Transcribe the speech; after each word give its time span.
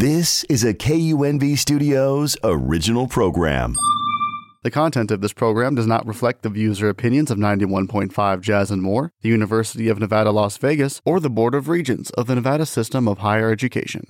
This 0.00 0.44
is 0.44 0.62
a 0.62 0.74
KUNV 0.74 1.58
Studios 1.58 2.36
original 2.44 3.08
program. 3.08 3.74
The 4.62 4.70
content 4.70 5.10
of 5.10 5.22
this 5.22 5.32
program 5.32 5.74
does 5.74 5.88
not 5.88 6.06
reflect 6.06 6.42
the 6.42 6.50
views 6.50 6.80
or 6.80 6.88
opinions 6.88 7.32
of 7.32 7.38
91.5 7.38 8.40
Jazz 8.40 8.70
and 8.70 8.80
More, 8.80 9.10
the 9.22 9.28
University 9.28 9.88
of 9.88 9.98
Nevada, 9.98 10.30
Las 10.30 10.56
Vegas, 10.56 11.02
or 11.04 11.18
the 11.18 11.28
Board 11.28 11.52
of 11.52 11.68
Regents 11.68 12.10
of 12.10 12.28
the 12.28 12.36
Nevada 12.36 12.64
System 12.64 13.08
of 13.08 13.18
Higher 13.18 13.50
Education. 13.50 14.04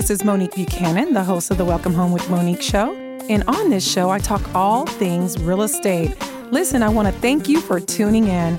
This 0.00 0.08
is 0.08 0.24
Monique 0.24 0.54
Buchanan, 0.54 1.12
the 1.12 1.22
host 1.22 1.50
of 1.50 1.58
the 1.58 1.64
Welcome 1.66 1.92
Home 1.92 2.10
with 2.10 2.26
Monique 2.30 2.62
show. 2.62 2.94
And 3.28 3.44
on 3.46 3.68
this 3.68 3.86
show, 3.86 4.08
I 4.08 4.18
talk 4.18 4.40
all 4.54 4.86
things 4.86 5.38
real 5.42 5.60
estate. 5.60 6.16
Listen, 6.50 6.82
I 6.82 6.88
want 6.88 7.14
to 7.14 7.20
thank 7.20 7.50
you 7.50 7.60
for 7.60 7.80
tuning 7.80 8.26
in. 8.26 8.56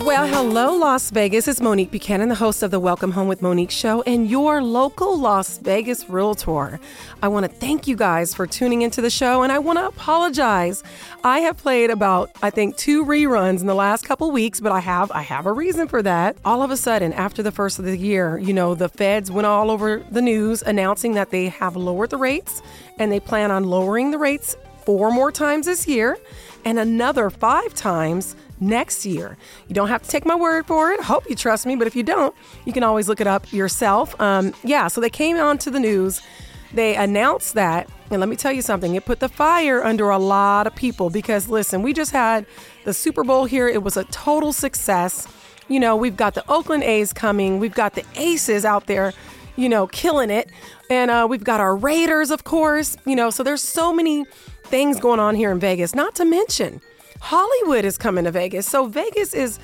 Well, 0.00 0.26
hello, 0.26 0.74
Las 0.74 1.10
Vegas. 1.10 1.46
It's 1.46 1.60
Monique 1.60 1.90
Buchanan, 1.90 2.30
the 2.30 2.34
host 2.34 2.62
of 2.62 2.70
the 2.70 2.80
Welcome 2.80 3.12
Home 3.12 3.28
with 3.28 3.42
Monique 3.42 3.70
show 3.70 4.00
and 4.02 4.30
your 4.30 4.62
local 4.62 5.18
Las 5.18 5.58
Vegas 5.58 6.08
realtor. 6.08 6.80
I 7.22 7.28
want 7.28 7.44
to 7.44 7.52
thank 7.52 7.86
you 7.86 7.96
guys 7.96 8.34
for 8.34 8.46
tuning 8.46 8.80
into 8.80 9.02
the 9.02 9.10
show 9.10 9.42
and 9.42 9.52
I 9.52 9.58
want 9.58 9.78
to 9.78 9.86
apologize. 9.86 10.82
I 11.22 11.40
have 11.40 11.58
played 11.58 11.90
about, 11.90 12.30
I 12.42 12.48
think, 12.48 12.78
two 12.78 13.04
reruns 13.04 13.60
in 13.60 13.66
the 13.66 13.74
last 13.74 14.06
couple 14.06 14.30
weeks, 14.30 14.58
but 14.58 14.72
I 14.72 14.80
have 14.80 15.12
I 15.12 15.20
have 15.20 15.44
a 15.44 15.52
reason 15.52 15.86
for 15.86 16.02
that. 16.02 16.34
All 16.46 16.62
of 16.62 16.70
a 16.70 16.78
sudden, 16.78 17.12
after 17.12 17.42
the 17.42 17.52
first 17.52 17.78
of 17.78 17.84
the 17.84 17.96
year, 17.96 18.38
you 18.38 18.54
know, 18.54 18.74
the 18.74 18.88
feds 18.88 19.30
went 19.30 19.46
all 19.46 19.70
over 19.70 20.02
the 20.10 20.22
news 20.22 20.62
announcing 20.62 21.12
that 21.12 21.30
they 21.30 21.50
have 21.50 21.76
lowered 21.76 22.08
the 22.08 22.16
rates 22.16 22.62
and 22.98 23.12
they 23.12 23.20
plan 23.20 23.50
on 23.50 23.64
lowering 23.64 24.12
the 24.12 24.18
rates 24.18 24.56
four 24.86 25.10
more 25.10 25.30
times 25.30 25.66
this 25.66 25.86
year 25.86 26.16
and 26.64 26.78
another 26.78 27.28
five 27.28 27.74
times 27.74 28.34
next 28.60 29.04
year. 29.06 29.36
You 29.68 29.74
don't 29.74 29.88
have 29.88 30.02
to 30.02 30.08
take 30.08 30.26
my 30.26 30.34
word 30.34 30.66
for 30.66 30.92
it. 30.92 31.00
Hope 31.00 31.28
you 31.28 31.34
trust 31.34 31.66
me, 31.66 31.76
but 31.76 31.86
if 31.86 31.96
you 31.96 32.02
don't, 32.02 32.34
you 32.64 32.72
can 32.72 32.82
always 32.82 33.08
look 33.08 33.20
it 33.20 33.26
up 33.26 33.52
yourself. 33.52 34.18
Um, 34.20 34.54
yeah, 34.62 34.88
so 34.88 35.00
they 35.00 35.10
came 35.10 35.38
on 35.38 35.58
to 35.58 35.70
the 35.70 35.80
news. 35.80 36.20
They 36.72 36.94
announced 36.94 37.54
that, 37.54 37.88
and 38.10 38.20
let 38.20 38.28
me 38.28 38.36
tell 38.36 38.52
you 38.52 38.62
something, 38.62 38.94
it 38.94 39.04
put 39.04 39.18
the 39.18 39.28
fire 39.28 39.82
under 39.82 40.10
a 40.10 40.18
lot 40.18 40.66
of 40.66 40.74
people 40.76 41.10
because, 41.10 41.48
listen, 41.48 41.82
we 41.82 41.92
just 41.92 42.12
had 42.12 42.46
the 42.84 42.94
Super 42.94 43.24
Bowl 43.24 43.44
here. 43.44 43.68
It 43.68 43.82
was 43.82 43.96
a 43.96 44.04
total 44.04 44.52
success. 44.52 45.26
You 45.68 45.80
know, 45.80 45.96
we've 45.96 46.16
got 46.16 46.34
the 46.34 46.48
Oakland 46.48 46.84
A's 46.84 47.12
coming, 47.12 47.58
we've 47.58 47.74
got 47.74 47.94
the 47.94 48.04
Aces 48.14 48.64
out 48.64 48.86
there, 48.86 49.12
you 49.56 49.68
know, 49.68 49.86
killing 49.88 50.30
it. 50.30 50.50
And 50.88 51.10
uh, 51.10 51.26
we've 51.28 51.44
got 51.44 51.60
our 51.60 51.76
Raiders, 51.76 52.30
of 52.30 52.44
course, 52.44 52.96
you 53.04 53.16
know, 53.16 53.30
so 53.30 53.42
there's 53.42 53.62
so 53.62 53.92
many 53.92 54.24
things 54.64 55.00
going 55.00 55.20
on 55.20 55.34
here 55.34 55.50
in 55.50 55.58
Vegas, 55.58 55.94
not 55.94 56.14
to 56.16 56.24
mention 56.24 56.80
Hollywood 57.20 57.84
is 57.84 57.96
coming 57.96 58.24
to 58.24 58.30
Vegas. 58.30 58.66
So 58.66 58.86
Vegas 58.86 59.34
is 59.34 59.58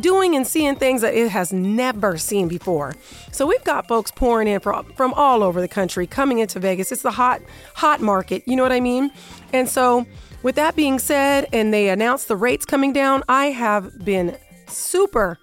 doing 0.00 0.34
and 0.34 0.46
seeing 0.46 0.76
things 0.76 1.02
that 1.02 1.14
it 1.14 1.28
has 1.28 1.52
never 1.52 2.16
seen 2.16 2.48
before. 2.48 2.94
So 3.30 3.46
we've 3.46 3.62
got 3.64 3.86
folks 3.86 4.10
pouring 4.10 4.48
in 4.48 4.60
from, 4.60 4.92
from 4.94 5.12
all 5.14 5.42
over 5.42 5.60
the 5.60 5.68
country 5.68 6.06
coming 6.06 6.38
into 6.38 6.58
Vegas. 6.58 6.90
It's 6.90 7.02
the 7.02 7.10
hot 7.10 7.42
hot 7.74 8.00
market, 8.00 8.42
you 8.46 8.56
know 8.56 8.62
what 8.62 8.72
I 8.72 8.80
mean? 8.80 9.10
And 9.52 9.68
so 9.68 10.06
with 10.42 10.54
that 10.56 10.74
being 10.74 10.98
said 10.98 11.46
and 11.52 11.72
they 11.72 11.90
announced 11.90 12.28
the 12.28 12.36
rates 12.36 12.64
coming 12.64 12.92
down, 12.92 13.22
I 13.28 13.46
have 13.46 14.04
been 14.04 14.36
super 14.66 15.38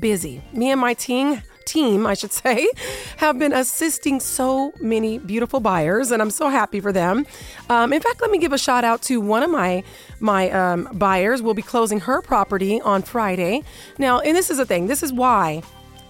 busy. 0.00 0.42
Me 0.52 0.70
and 0.70 0.80
my 0.80 0.94
team 0.94 1.42
team, 1.66 2.06
I 2.06 2.14
should 2.14 2.32
say, 2.32 2.68
have 3.18 3.38
been 3.38 3.52
assisting 3.52 4.20
so 4.20 4.72
many 4.80 5.18
beautiful 5.18 5.60
buyers, 5.60 6.10
and 6.10 6.20
I'm 6.20 6.30
so 6.30 6.48
happy 6.48 6.80
for 6.80 6.92
them. 6.92 7.26
Um, 7.68 7.92
in 7.92 8.00
fact, 8.00 8.20
let 8.20 8.30
me 8.30 8.38
give 8.38 8.52
a 8.52 8.58
shout 8.58 8.84
out 8.84 9.02
to 9.02 9.20
one 9.20 9.42
of 9.42 9.50
my 9.50 9.82
my 10.20 10.50
um, 10.50 10.88
buyers. 10.92 11.42
Will 11.42 11.54
be 11.54 11.62
closing 11.62 12.00
her 12.00 12.22
property 12.22 12.80
on 12.80 13.02
Friday. 13.02 13.62
Now, 13.98 14.20
and 14.20 14.36
this 14.36 14.50
is 14.50 14.58
the 14.58 14.66
thing. 14.66 14.86
This 14.86 15.02
is 15.02 15.12
why. 15.12 15.62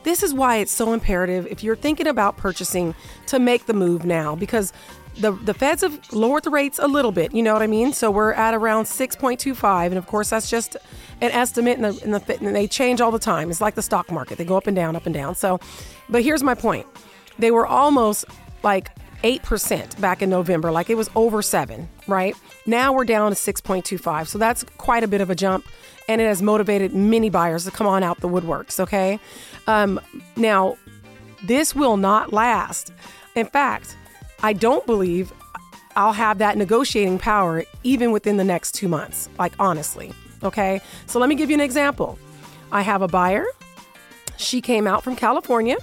This 0.05 0.23
is 0.23 0.35
why 0.35 0.57
it's 0.57 0.73
so 0.73 0.93
imperative 0.93 1.47
if 1.47 1.65
you're 1.65 1.77
thinking 1.77 2.07
about 2.07 2.37
purchasing 2.37 2.95
to 3.27 3.39
make 3.39 3.65
the 3.65 3.73
move 3.73 4.05
now 4.05 4.37
because 4.37 4.71
the 5.17 5.33
the 5.33 5.55
feds 5.55 5.83
have 5.83 6.13
lowered 6.13 6.45
the 6.45 6.51
rates 6.51 6.79
a 6.79 6.89
little 6.89 7.13
bit. 7.13 7.33
You 7.33 7.43
know 7.43 7.53
what 7.53 7.63
I 7.63 7.67
mean? 7.67 7.93
So 7.93 8.11
we're 8.11 8.33
at 8.33 8.55
around 8.55 8.85
6.25, 8.85 9.87
and 9.87 9.99
of 9.99 10.07
course 10.07 10.31
that's 10.31 10.51
just 10.51 10.77
an 11.21 11.31
estimate, 11.31 11.79
and, 11.79 11.85
the, 11.85 12.19
the, 12.19 12.51
they 12.53 12.67
change 12.67 13.01
all 13.01 13.11
the 13.11 13.19
time. 13.19 13.51
It's 13.51 13.61
like 13.61 13.75
the 13.75 13.83
stock 13.83 14.11
market; 14.11 14.39
they 14.39 14.45
go 14.45 14.57
up 14.57 14.67
and 14.67 14.77
down, 14.77 14.97
up 14.97 15.07
and 15.07 15.15
down. 15.15 15.35
So, 15.35 15.61
but 16.09 16.23
here's 16.23 16.43
my 16.43 16.55
point: 16.55 16.87
they 17.39 17.51
were 17.51 17.67
almost 17.67 18.25
like 18.63 18.91
eight 19.23 19.43
percent 19.43 19.99
back 20.01 20.21
in 20.21 20.31
November, 20.31 20.73
like 20.73 20.91
it 20.91 20.97
was 20.97 21.09
over 21.15 21.43
seven, 21.43 21.89
right? 22.07 22.35
Now 22.67 22.93
we're 22.93 23.05
down 23.05 23.31
to 23.31 23.37
6.25, 23.37 24.27
so 24.27 24.39
that's 24.39 24.65
quite 24.79 25.05
a 25.05 25.09
bit 25.09 25.21
of 25.21 25.31
a 25.31 25.35
jump, 25.35 25.67
and 26.09 26.21
it 26.21 26.27
has 26.27 26.43
motivated 26.43 26.95
many 26.95 27.31
buyers 27.31 27.65
to 27.65 27.71
come 27.71 27.87
on 27.87 28.03
out 28.03 28.21
the 28.21 28.29
woodworks. 28.29 28.81
Okay, 28.81 29.21
um, 29.67 30.01
now 30.37 30.77
this 31.45 31.75
will 31.75 31.97
not 31.97 32.33
last. 32.33 32.93
In 33.37 33.47
fact 33.47 33.97
I 34.45 34.53
don't 34.53 34.85
believe 34.85 35.33
I'll 35.97 36.13
have 36.13 36.37
that 36.37 36.59
negotiating 36.59 37.19
power 37.19 37.65
even 37.83 38.13
within 38.13 38.37
the 38.37 38.45
next 38.45 38.73
two 38.73 38.89
months, 38.89 39.31
like 39.39 39.55
honestly. 39.59 40.13
Okay. 40.43 40.83
So 41.07 41.19
let 41.19 41.31
me 41.31 41.35
give 41.35 41.49
you 41.49 41.55
an 41.55 41.63
example. 41.63 42.19
I 42.71 42.83
have 42.83 43.01
a 43.01 43.09
buyer. 43.09 43.47
She 44.37 44.61
came 44.61 44.87
out 44.87 45.03
from 45.03 45.17
California 45.17 45.79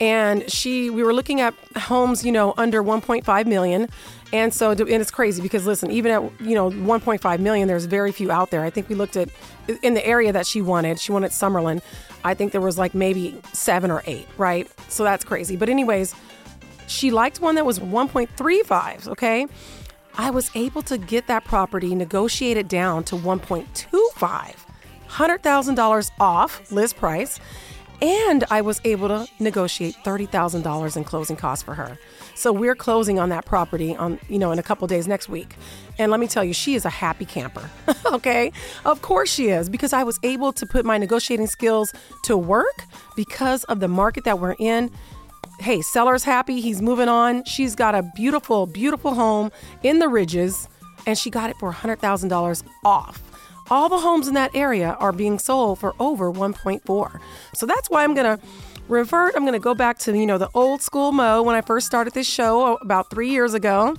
and 0.00 0.50
she 0.50 0.90
we 0.90 1.04
were 1.04 1.14
looking 1.14 1.40
at 1.40 1.54
homes 1.76 2.24
you 2.24 2.32
know 2.32 2.54
under 2.56 2.82
1.5 2.82 3.46
million 3.46 3.88
and 4.32 4.52
so 4.52 4.70
and 4.70 4.90
it's 4.90 5.10
crazy 5.12 5.40
because 5.40 5.64
listen 5.64 5.92
even 5.92 6.10
at 6.10 6.40
you 6.40 6.54
know 6.54 6.70
1.5 6.70 7.38
million 7.38 7.68
there's 7.68 7.84
very 7.84 8.10
few 8.10 8.32
out 8.32 8.50
there 8.50 8.64
i 8.64 8.70
think 8.70 8.88
we 8.88 8.94
looked 8.94 9.16
at 9.16 9.28
in 9.82 9.94
the 9.94 10.04
area 10.04 10.32
that 10.32 10.46
she 10.46 10.60
wanted 10.62 10.98
she 10.98 11.12
wanted 11.12 11.30
summerlin 11.30 11.80
i 12.24 12.34
think 12.34 12.50
there 12.50 12.60
was 12.60 12.78
like 12.78 12.94
maybe 12.94 13.38
seven 13.52 13.90
or 13.90 14.02
eight 14.06 14.26
right 14.38 14.68
so 14.88 15.04
that's 15.04 15.24
crazy 15.24 15.56
but 15.56 15.68
anyways 15.68 16.14
she 16.92 17.10
liked 17.10 17.40
one 17.40 17.54
that 17.56 17.66
was 17.66 17.78
1.35, 17.78 19.08
okay? 19.08 19.46
I 20.16 20.30
was 20.30 20.50
able 20.54 20.82
to 20.82 20.98
get 20.98 21.26
that 21.28 21.44
property 21.44 21.94
negotiated 21.94 22.68
down 22.68 23.04
to 23.04 23.16
1.25, 23.16 24.54
$100,000 25.08 26.10
off 26.20 26.70
list 26.70 26.96
price, 26.96 27.40
and 28.02 28.44
I 28.50 28.60
was 28.62 28.80
able 28.84 29.08
to 29.08 29.28
negotiate 29.38 29.94
$30,000 30.04 30.96
in 30.96 31.04
closing 31.04 31.36
costs 31.36 31.62
for 31.62 31.74
her. 31.74 31.96
So 32.34 32.52
we're 32.52 32.74
closing 32.74 33.20
on 33.20 33.28
that 33.28 33.44
property 33.44 33.94
on, 33.94 34.18
you 34.28 34.40
know, 34.40 34.50
in 34.50 34.58
a 34.58 34.62
couple 34.62 34.88
days 34.88 35.06
next 35.06 35.28
week. 35.28 35.54
And 35.98 36.10
let 36.10 36.18
me 36.18 36.26
tell 36.26 36.42
you, 36.42 36.52
she 36.52 36.74
is 36.74 36.84
a 36.84 36.90
happy 36.90 37.24
camper. 37.24 37.70
okay? 38.06 38.52
Of 38.84 39.02
course 39.02 39.32
she 39.32 39.48
is 39.48 39.70
because 39.70 39.92
I 39.92 40.02
was 40.02 40.18
able 40.24 40.52
to 40.52 40.66
put 40.66 40.84
my 40.84 40.98
negotiating 40.98 41.46
skills 41.46 41.94
to 42.24 42.36
work 42.36 42.84
because 43.14 43.62
of 43.64 43.78
the 43.78 43.88
market 43.88 44.24
that 44.24 44.40
we're 44.40 44.56
in 44.58 44.90
hey, 45.62 45.80
seller's 45.80 46.24
happy. 46.24 46.60
He's 46.60 46.82
moving 46.82 47.08
on. 47.08 47.44
She's 47.44 47.74
got 47.74 47.94
a 47.94 48.02
beautiful, 48.14 48.66
beautiful 48.66 49.14
home 49.14 49.52
in 49.82 50.00
the 50.00 50.08
Ridges, 50.08 50.68
and 51.06 51.16
she 51.16 51.30
got 51.30 51.50
it 51.50 51.56
for 51.56 51.72
$100,000 51.72 52.62
off. 52.84 53.22
All 53.70 53.88
the 53.88 53.98
homes 53.98 54.28
in 54.28 54.34
that 54.34 54.54
area 54.54 54.96
are 54.98 55.12
being 55.12 55.38
sold 55.38 55.78
for 55.78 55.94
over 56.00 56.32
1.4. 56.32 57.20
So 57.54 57.64
that's 57.64 57.88
why 57.88 58.02
I'm 58.02 58.12
going 58.12 58.38
to 58.38 58.44
revert. 58.88 59.34
I'm 59.36 59.42
going 59.42 59.52
to 59.52 59.60
go 59.60 59.74
back 59.74 59.98
to, 60.00 60.16
you 60.16 60.26
know, 60.26 60.36
the 60.36 60.50
old 60.52 60.82
school 60.82 61.12
Mo 61.12 61.42
when 61.42 61.54
I 61.54 61.60
first 61.60 61.86
started 61.86 62.12
this 62.12 62.28
show 62.28 62.76
about 62.82 63.08
three 63.08 63.30
years 63.30 63.54
ago. 63.54 63.96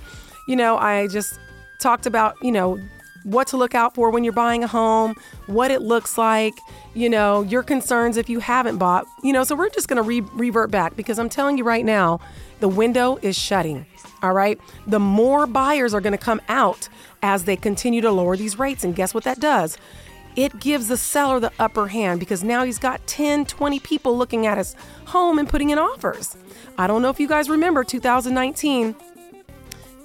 You 0.47 0.57
know, 0.57 0.78
I 0.78 1.07
just 1.07 1.40
talked 1.80 2.06
about, 2.06 2.35
you 2.41 2.51
know, 2.51 2.78
what 3.23 3.47
to 3.47 3.57
look 3.57 3.75
out 3.75 3.95
for 3.95 4.09
when 4.09 4.23
you're 4.23 4.34
buying 4.34 4.63
a 4.63 4.67
home, 4.67 5.16
what 5.47 5.72
it 5.72 5.81
looks 5.81 6.17
like, 6.17 6.53
you 6.94 7.09
know, 7.09 7.41
your 7.41 7.63
concerns 7.63 8.17
if 8.17 8.29
you 8.29 8.39
haven't 8.39 8.78
bought. 8.78 9.06
You 9.23 9.34
know, 9.34 9.44
so 9.44 9.56
we're 9.56 9.69
just 9.69 9.88
going 9.88 9.97
to 9.97 10.03
re- 10.03 10.22
revert 10.34 10.72
back 10.72 10.95
because 10.95 11.19
I'm 11.19 11.29
telling 11.29 11.57
you 11.57 11.63
right 11.63 11.85
now, 11.85 12.19
the 12.59 12.67
window 12.69 13.19
is 13.22 13.38
shutting. 13.38 13.85
All 14.22 14.33
right. 14.33 14.59
The 14.88 15.00
more 15.00 15.45
buyers 15.45 15.94
are 15.94 16.01
going 16.01 16.13
to 16.13 16.18
come 16.18 16.42
out 16.47 16.88
as 17.21 17.44
they 17.44 17.56
continue 17.56 18.01
to 18.01 18.12
lower 18.12 18.38
these 18.38 18.57
rates. 18.57 18.83
And 18.83 18.95
guess 18.95 19.13
what 19.13 19.25
that 19.25 19.39
does? 19.39 19.77
It 20.36 20.59
gives 20.59 20.88
the 20.88 20.97
seller 20.97 21.39
the 21.39 21.51
upper 21.59 21.88
hand 21.88 22.19
because 22.19 22.44
now 22.44 22.63
he's 22.63 22.80
got 22.80 23.06
10, 23.06 23.45
20 23.45 23.80
people 23.81 24.18
looking 24.18 24.47
at 24.47 24.57
his 24.57 24.75
home 25.06 25.38
and 25.38 25.47
putting 25.47 25.69
in 25.69 25.77
offers. 25.77 26.36
I 26.77 26.88
don't 26.88 27.01
know 27.01 27.09
if 27.09 27.19
you 27.19 27.27
guys 27.27 27.50
remember 27.50 27.83
2019. 27.83 28.95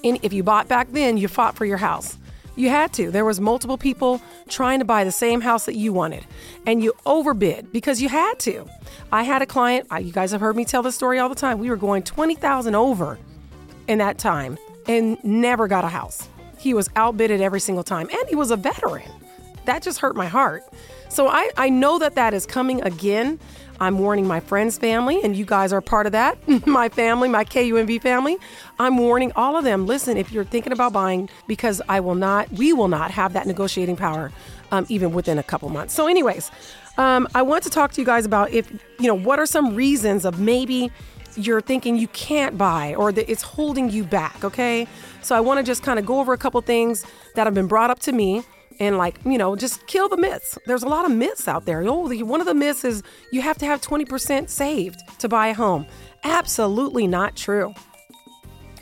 And 0.04 0.18
if 0.22 0.32
you 0.32 0.42
bought 0.42 0.68
back 0.68 0.92
then, 0.92 1.16
you 1.16 1.28
fought 1.28 1.56
for 1.56 1.64
your 1.64 1.78
house. 1.78 2.18
You 2.58 2.70
had 2.70 2.92
to. 2.94 3.12
There 3.12 3.24
was 3.24 3.40
multiple 3.40 3.78
people 3.78 4.20
trying 4.48 4.80
to 4.80 4.84
buy 4.84 5.04
the 5.04 5.12
same 5.12 5.40
house 5.40 5.64
that 5.66 5.76
you 5.76 5.92
wanted, 5.92 6.26
and 6.66 6.82
you 6.82 6.92
overbid 7.06 7.70
because 7.70 8.02
you 8.02 8.08
had 8.08 8.40
to. 8.40 8.68
I 9.12 9.22
had 9.22 9.42
a 9.42 9.46
client. 9.46 9.86
You 9.92 10.10
guys 10.10 10.32
have 10.32 10.40
heard 10.40 10.56
me 10.56 10.64
tell 10.64 10.82
this 10.82 10.96
story 10.96 11.20
all 11.20 11.28
the 11.28 11.36
time. 11.36 11.60
We 11.60 11.70
were 11.70 11.76
going 11.76 12.02
twenty 12.02 12.34
thousand 12.34 12.74
over 12.74 13.16
in 13.86 13.98
that 13.98 14.18
time, 14.18 14.58
and 14.88 15.22
never 15.22 15.68
got 15.68 15.84
a 15.84 15.88
house. 15.88 16.28
He 16.58 16.74
was 16.74 16.90
outbidded 16.96 17.40
every 17.40 17.60
single 17.60 17.84
time, 17.84 18.08
and 18.10 18.28
he 18.28 18.34
was 18.34 18.50
a 18.50 18.56
veteran. 18.56 19.08
That 19.66 19.82
just 19.82 20.00
hurt 20.00 20.16
my 20.16 20.26
heart. 20.26 20.64
So 21.10 21.28
I, 21.28 21.50
I 21.56 21.68
know 21.68 22.00
that 22.00 22.16
that 22.16 22.34
is 22.34 22.44
coming 22.44 22.82
again. 22.82 23.38
I'm 23.80 23.98
warning 23.98 24.26
my 24.26 24.40
friends' 24.40 24.76
family, 24.78 25.20
and 25.22 25.36
you 25.36 25.44
guys 25.44 25.72
are 25.72 25.80
part 25.80 26.06
of 26.06 26.12
that. 26.12 26.38
my 26.66 26.88
family, 26.88 27.28
my 27.28 27.44
KUNV 27.44 28.02
family. 28.02 28.36
I'm 28.78 28.96
warning 28.98 29.32
all 29.36 29.56
of 29.56 29.64
them. 29.64 29.86
Listen, 29.86 30.16
if 30.16 30.32
you're 30.32 30.44
thinking 30.44 30.72
about 30.72 30.92
buying, 30.92 31.28
because 31.46 31.80
I 31.88 32.00
will 32.00 32.14
not, 32.14 32.50
we 32.52 32.72
will 32.72 32.88
not 32.88 33.10
have 33.12 33.32
that 33.34 33.46
negotiating 33.46 33.96
power, 33.96 34.32
um, 34.72 34.86
even 34.88 35.12
within 35.12 35.38
a 35.38 35.42
couple 35.42 35.68
months. 35.68 35.94
So, 35.94 36.06
anyways, 36.06 36.50
um, 36.96 37.28
I 37.34 37.42
want 37.42 37.62
to 37.64 37.70
talk 37.70 37.92
to 37.92 38.00
you 38.00 38.06
guys 38.06 38.26
about 38.26 38.50
if 38.50 38.70
you 38.98 39.06
know 39.06 39.14
what 39.14 39.38
are 39.38 39.46
some 39.46 39.74
reasons 39.74 40.24
of 40.24 40.40
maybe 40.40 40.90
you're 41.36 41.60
thinking 41.60 41.96
you 41.96 42.08
can't 42.08 42.58
buy 42.58 42.94
or 42.96 43.12
that 43.12 43.30
it's 43.30 43.42
holding 43.42 43.90
you 43.90 44.02
back. 44.02 44.44
Okay, 44.44 44.88
so 45.22 45.36
I 45.36 45.40
want 45.40 45.58
to 45.58 45.62
just 45.62 45.82
kind 45.84 45.98
of 45.98 46.06
go 46.06 46.18
over 46.18 46.32
a 46.32 46.38
couple 46.38 46.60
things 46.62 47.06
that 47.36 47.46
have 47.46 47.54
been 47.54 47.68
brought 47.68 47.90
up 47.90 48.00
to 48.00 48.12
me 48.12 48.42
and 48.80 48.96
like 48.96 49.18
you 49.24 49.38
know 49.38 49.56
just 49.56 49.86
kill 49.86 50.08
the 50.08 50.16
myths. 50.16 50.58
There's 50.66 50.82
a 50.82 50.88
lot 50.88 51.04
of 51.04 51.12
myths 51.12 51.48
out 51.48 51.66
there. 51.66 51.82
Oh 51.86 52.08
one 52.24 52.40
of 52.40 52.46
the 52.46 52.54
myths 52.54 52.84
is 52.84 53.02
you 53.32 53.40
have 53.42 53.58
to 53.58 53.66
have 53.66 53.80
20% 53.80 54.48
saved 54.48 55.00
to 55.18 55.28
buy 55.28 55.48
a 55.48 55.54
home. 55.54 55.86
Absolutely 56.24 57.06
not 57.06 57.36
true. 57.36 57.74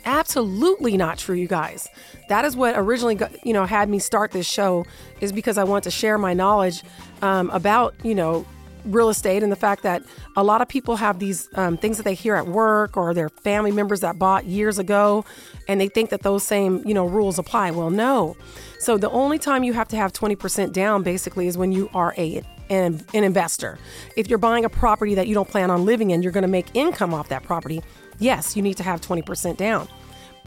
Absolutely 0.05 0.95
not 0.95 1.17
true 1.17 1.35
you 1.35 1.47
guys. 1.47 1.87
That 2.29 2.45
is 2.45 2.55
what 2.55 2.75
originally 2.77 3.15
got, 3.15 3.45
you 3.45 3.53
know 3.53 3.65
had 3.65 3.89
me 3.89 3.99
start 3.99 4.31
this 4.31 4.47
show 4.47 4.85
is 5.21 5.31
because 5.31 5.57
i 5.57 5.63
want 5.63 5.83
to 5.85 5.91
share 5.91 6.17
my 6.17 6.33
knowledge 6.33 6.83
um, 7.21 7.49
about 7.51 7.95
you 8.03 8.15
know 8.15 8.45
real 8.87 9.09
estate 9.09 9.43
and 9.43 9.51
the 9.51 9.57
fact 9.57 9.83
that 9.83 10.03
a 10.35 10.43
lot 10.43 10.61
of 10.61 10.67
people 10.67 10.95
have 10.95 11.19
these 11.19 11.49
um, 11.55 11.77
things 11.77 11.97
that 11.97 12.03
they 12.03 12.13
hear 12.13 12.35
at 12.35 12.47
work 12.47 12.97
or 12.97 13.13
their 13.13 13.29
family 13.29 13.71
members 13.71 14.01
that 14.01 14.17
bought 14.17 14.45
years 14.45 14.79
ago 14.79 15.23
and 15.67 15.79
they 15.79 15.87
think 15.87 16.09
that 16.09 16.23
those 16.23 16.43
same 16.43 16.81
you 16.85 16.93
know 16.93 17.05
rules 17.05 17.37
apply 17.37 17.71
well 17.71 17.89
no 17.89 18.35
so 18.79 18.97
the 18.97 19.09
only 19.09 19.39
time 19.39 19.63
you 19.63 19.73
have 19.73 19.87
to 19.89 19.95
have 19.95 20.13
20% 20.13 20.71
down 20.71 21.03
basically 21.03 21.47
is 21.47 21.57
when 21.57 21.71
you 21.71 21.89
are 21.93 22.13
a 22.17 22.41
an, 22.69 23.01
an 23.13 23.23
investor. 23.23 23.79
If 24.15 24.29
you're 24.29 24.37
buying 24.37 24.65
a 24.65 24.69
property 24.69 25.15
that 25.15 25.27
you 25.27 25.33
don't 25.33 25.47
plan 25.47 25.71
on 25.71 25.85
living 25.85 26.11
in, 26.11 26.21
you're 26.21 26.33
going 26.33 26.41
to 26.43 26.49
make 26.49 26.67
income 26.73 27.13
off 27.13 27.29
that 27.29 27.43
property. 27.43 27.81
Yes, 28.19 28.55
you 28.57 28.61
need 28.61 28.75
to 28.77 28.83
have 28.83 28.99
20% 29.01 29.57
down. 29.57 29.87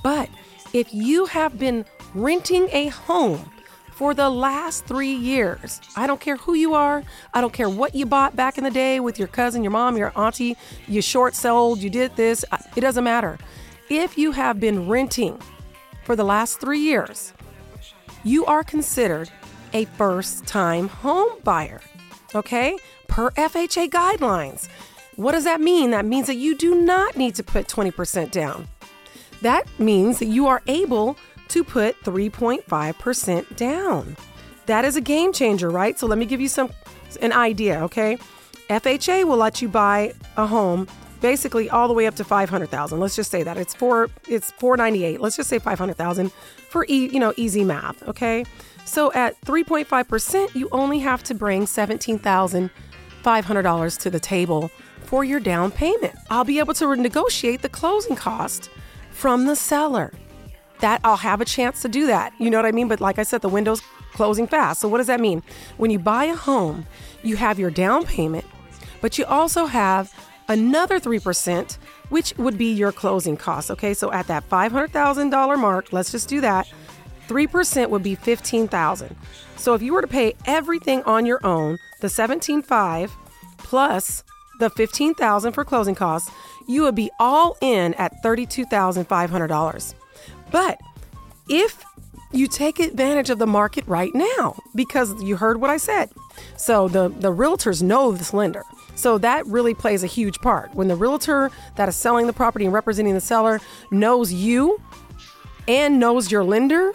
But 0.02 0.28
if 0.72 0.92
you 0.92 1.26
have 1.26 1.58
been 1.58 1.84
renting 2.14 2.68
a 2.72 2.88
home 2.88 3.50
for 4.00 4.14
the 4.14 4.30
last 4.30 4.86
three 4.86 5.12
years, 5.12 5.78
I 5.94 6.06
don't 6.06 6.22
care 6.22 6.38
who 6.38 6.54
you 6.54 6.72
are, 6.72 7.04
I 7.34 7.42
don't 7.42 7.52
care 7.52 7.68
what 7.68 7.94
you 7.94 8.06
bought 8.06 8.34
back 8.34 8.56
in 8.56 8.64
the 8.64 8.70
day 8.70 8.98
with 8.98 9.18
your 9.18 9.28
cousin, 9.28 9.62
your 9.62 9.72
mom, 9.72 9.98
your 9.98 10.10
auntie, 10.16 10.56
you 10.88 11.02
short 11.02 11.34
sold, 11.34 11.80
you 11.80 11.90
did 11.90 12.16
this, 12.16 12.42
it 12.74 12.80
doesn't 12.80 13.04
matter. 13.04 13.36
If 13.90 14.16
you 14.16 14.32
have 14.32 14.58
been 14.58 14.88
renting 14.88 15.38
for 16.02 16.16
the 16.16 16.24
last 16.24 16.60
three 16.60 16.78
years, 16.78 17.34
you 18.24 18.46
are 18.46 18.64
considered 18.64 19.30
a 19.74 19.84
first 19.84 20.46
time 20.46 20.88
home 20.88 21.38
buyer, 21.44 21.82
okay? 22.34 22.78
Per 23.06 23.32
FHA 23.32 23.90
guidelines. 23.90 24.70
What 25.16 25.32
does 25.32 25.44
that 25.44 25.60
mean? 25.60 25.90
That 25.90 26.06
means 26.06 26.26
that 26.28 26.36
you 26.36 26.56
do 26.56 26.74
not 26.74 27.18
need 27.18 27.34
to 27.34 27.42
put 27.42 27.68
20% 27.68 28.30
down. 28.30 28.66
That 29.42 29.66
means 29.78 30.20
that 30.20 30.26
you 30.28 30.46
are 30.46 30.62
able 30.66 31.18
to 31.50 31.62
put 31.64 32.00
3.5% 32.02 33.56
down. 33.56 34.16
That 34.66 34.84
is 34.84 34.96
a 34.96 35.00
game 35.00 35.32
changer, 35.32 35.70
right? 35.70 35.98
So 35.98 36.06
let 36.06 36.18
me 36.18 36.26
give 36.26 36.40
you 36.40 36.48
some 36.48 36.70
an 37.20 37.32
idea, 37.32 37.82
okay? 37.84 38.18
FHA 38.68 39.24
will 39.24 39.36
let 39.36 39.60
you 39.60 39.68
buy 39.68 40.14
a 40.36 40.46
home 40.46 40.86
basically 41.20 41.68
all 41.68 41.88
the 41.88 41.94
way 41.94 42.06
up 42.06 42.14
to 42.16 42.24
500,000. 42.24 43.00
Let's 43.00 43.16
just 43.16 43.30
say 43.30 43.42
that. 43.42 43.56
It's 43.56 43.74
4 43.74 44.08
it's 44.28 44.52
498. 44.52 45.20
Let's 45.20 45.36
just 45.36 45.50
say 45.50 45.58
500,000 45.58 46.30
for 46.68 46.86
e, 46.88 47.10
you 47.12 47.20
know 47.20 47.34
easy 47.36 47.64
math, 47.64 48.06
okay? 48.08 48.44
So 48.84 49.12
at 49.12 49.40
3.5%, 49.42 50.54
you 50.54 50.68
only 50.72 51.00
have 51.00 51.22
to 51.24 51.34
bring 51.34 51.64
$17,500 51.64 53.98
to 53.98 54.10
the 54.10 54.20
table 54.20 54.70
for 55.04 55.24
your 55.24 55.40
down 55.40 55.70
payment. 55.70 56.14
I'll 56.30 56.44
be 56.44 56.58
able 56.58 56.74
to 56.74 56.96
negotiate 56.96 57.62
the 57.62 57.68
closing 57.68 58.16
cost 58.16 58.70
from 59.10 59.46
the 59.46 59.56
seller. 59.56 60.12
That 60.80 61.00
I'll 61.04 61.16
have 61.16 61.40
a 61.40 61.44
chance 61.44 61.82
to 61.82 61.88
do 61.88 62.06
that. 62.06 62.32
You 62.38 62.50
know 62.50 62.58
what 62.58 62.66
I 62.66 62.72
mean? 62.72 62.88
But 62.88 63.00
like 63.00 63.18
I 63.18 63.22
said, 63.22 63.42
the 63.42 63.48
window's 63.48 63.82
closing 64.12 64.46
fast. 64.46 64.80
So 64.80 64.88
what 64.88 64.98
does 64.98 65.06
that 65.08 65.20
mean? 65.20 65.42
When 65.76 65.90
you 65.90 65.98
buy 65.98 66.24
a 66.24 66.34
home, 66.34 66.86
you 67.22 67.36
have 67.36 67.58
your 67.58 67.70
down 67.70 68.04
payment, 68.04 68.44
but 69.00 69.18
you 69.18 69.24
also 69.24 69.66
have 69.66 70.12
another 70.48 70.98
3%, 70.98 71.78
which 72.08 72.36
would 72.38 72.58
be 72.58 72.72
your 72.72 72.92
closing 72.92 73.36
costs. 73.36 73.70
Okay, 73.70 73.94
so 73.94 74.10
at 74.12 74.26
that 74.26 74.48
$500,000 74.48 75.58
mark, 75.58 75.92
let's 75.92 76.10
just 76.10 76.28
do 76.28 76.40
that. 76.40 76.66
3% 77.28 77.90
would 77.90 78.02
be 78.02 78.16
15,000. 78.16 79.16
So 79.56 79.74
if 79.74 79.82
you 79.82 79.92
were 79.92 80.00
to 80.00 80.08
pay 80.08 80.34
everything 80.46 81.02
on 81.04 81.24
your 81.26 81.44
own, 81.46 81.78
the 82.00 82.08
17.5 82.08 83.10
plus 83.58 84.24
the 84.58 84.70
15,000 84.70 85.52
for 85.52 85.64
closing 85.64 85.94
costs, 85.94 86.30
you 86.66 86.82
would 86.82 86.94
be 86.94 87.10
all 87.20 87.56
in 87.60 87.94
at 87.94 88.22
$32,500. 88.22 89.94
But 90.50 90.78
if 91.48 91.84
you 92.32 92.46
take 92.46 92.78
advantage 92.78 93.30
of 93.30 93.38
the 93.38 93.46
market 93.46 93.86
right 93.86 94.14
now 94.14 94.56
because 94.74 95.20
you 95.22 95.36
heard 95.36 95.60
what 95.60 95.70
I 95.70 95.76
said. 95.76 96.10
So 96.56 96.88
the 96.88 97.08
the 97.08 97.32
realtors 97.32 97.82
know 97.82 98.12
this 98.12 98.32
lender. 98.32 98.62
So 98.94 99.18
that 99.18 99.46
really 99.46 99.74
plays 99.74 100.04
a 100.04 100.06
huge 100.06 100.38
part. 100.38 100.74
When 100.74 100.88
the 100.88 100.96
realtor 100.96 101.50
that 101.76 101.88
is 101.88 101.96
selling 101.96 102.26
the 102.26 102.32
property 102.32 102.64
and 102.66 102.74
representing 102.74 103.14
the 103.14 103.20
seller 103.20 103.60
knows 103.90 104.32
you 104.32 104.80
and 105.66 105.98
knows 105.98 106.30
your 106.30 106.44
lender, 106.44 106.92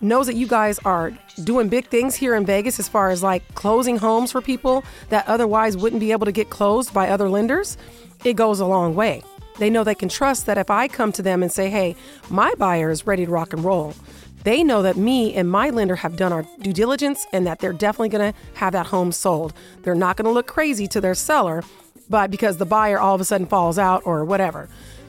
knows 0.00 0.26
that 0.26 0.36
you 0.36 0.46
guys 0.46 0.78
are 0.80 1.12
doing 1.44 1.68
big 1.68 1.86
things 1.88 2.14
here 2.14 2.34
in 2.34 2.44
Vegas 2.44 2.78
as 2.78 2.88
far 2.88 3.10
as 3.10 3.22
like 3.22 3.54
closing 3.54 3.96
homes 3.96 4.32
for 4.32 4.40
people 4.40 4.84
that 5.08 5.26
otherwise 5.26 5.76
wouldn't 5.76 6.00
be 6.00 6.12
able 6.12 6.26
to 6.26 6.32
get 6.32 6.50
closed 6.50 6.92
by 6.92 7.08
other 7.08 7.28
lenders, 7.28 7.76
it 8.24 8.34
goes 8.34 8.60
a 8.60 8.66
long 8.66 8.94
way. 8.94 9.22
They 9.58 9.70
know 9.70 9.84
they 9.84 9.94
can 9.94 10.08
trust 10.08 10.46
that 10.46 10.58
if 10.58 10.70
I 10.70 10.88
come 10.88 11.12
to 11.12 11.22
them 11.22 11.42
and 11.42 11.50
say, 11.50 11.70
hey, 11.70 11.96
my 12.30 12.52
buyer 12.58 12.90
is 12.90 13.06
ready 13.06 13.24
to 13.24 13.30
rock 13.30 13.52
and 13.52 13.64
roll, 13.64 13.94
they 14.42 14.62
know 14.62 14.82
that 14.82 14.96
me 14.96 15.34
and 15.34 15.50
my 15.50 15.70
lender 15.70 15.96
have 15.96 16.16
done 16.16 16.32
our 16.32 16.44
due 16.60 16.72
diligence 16.72 17.26
and 17.32 17.46
that 17.46 17.60
they're 17.60 17.72
definitely 17.72 18.10
going 18.10 18.32
to 18.32 18.38
have 18.54 18.72
that 18.74 18.86
home 18.86 19.10
sold. 19.10 19.54
They're 19.82 19.94
not 19.94 20.16
going 20.16 20.26
to 20.26 20.32
look 20.32 20.46
crazy 20.46 20.86
to 20.88 21.00
their 21.00 21.14
seller, 21.14 21.62
but 22.10 22.30
because 22.30 22.58
the 22.58 22.66
buyer 22.66 22.98
all 22.98 23.14
of 23.14 23.20
a 23.20 23.24
sudden 23.24 23.46
falls 23.46 23.78
out 23.78 24.02
or 24.04 24.24
whatever. 24.24 24.68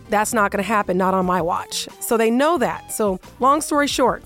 That's 0.09 0.33
not 0.33 0.51
going 0.51 0.63
to 0.63 0.67
happen, 0.67 0.97
not 0.97 1.13
on 1.13 1.25
my 1.25 1.41
watch. 1.41 1.89
So 1.99 2.15
they 2.15 2.31
know 2.31 2.57
that. 2.59 2.93
So, 2.93 3.19
long 3.39 3.59
story 3.59 3.87
short, 3.87 4.23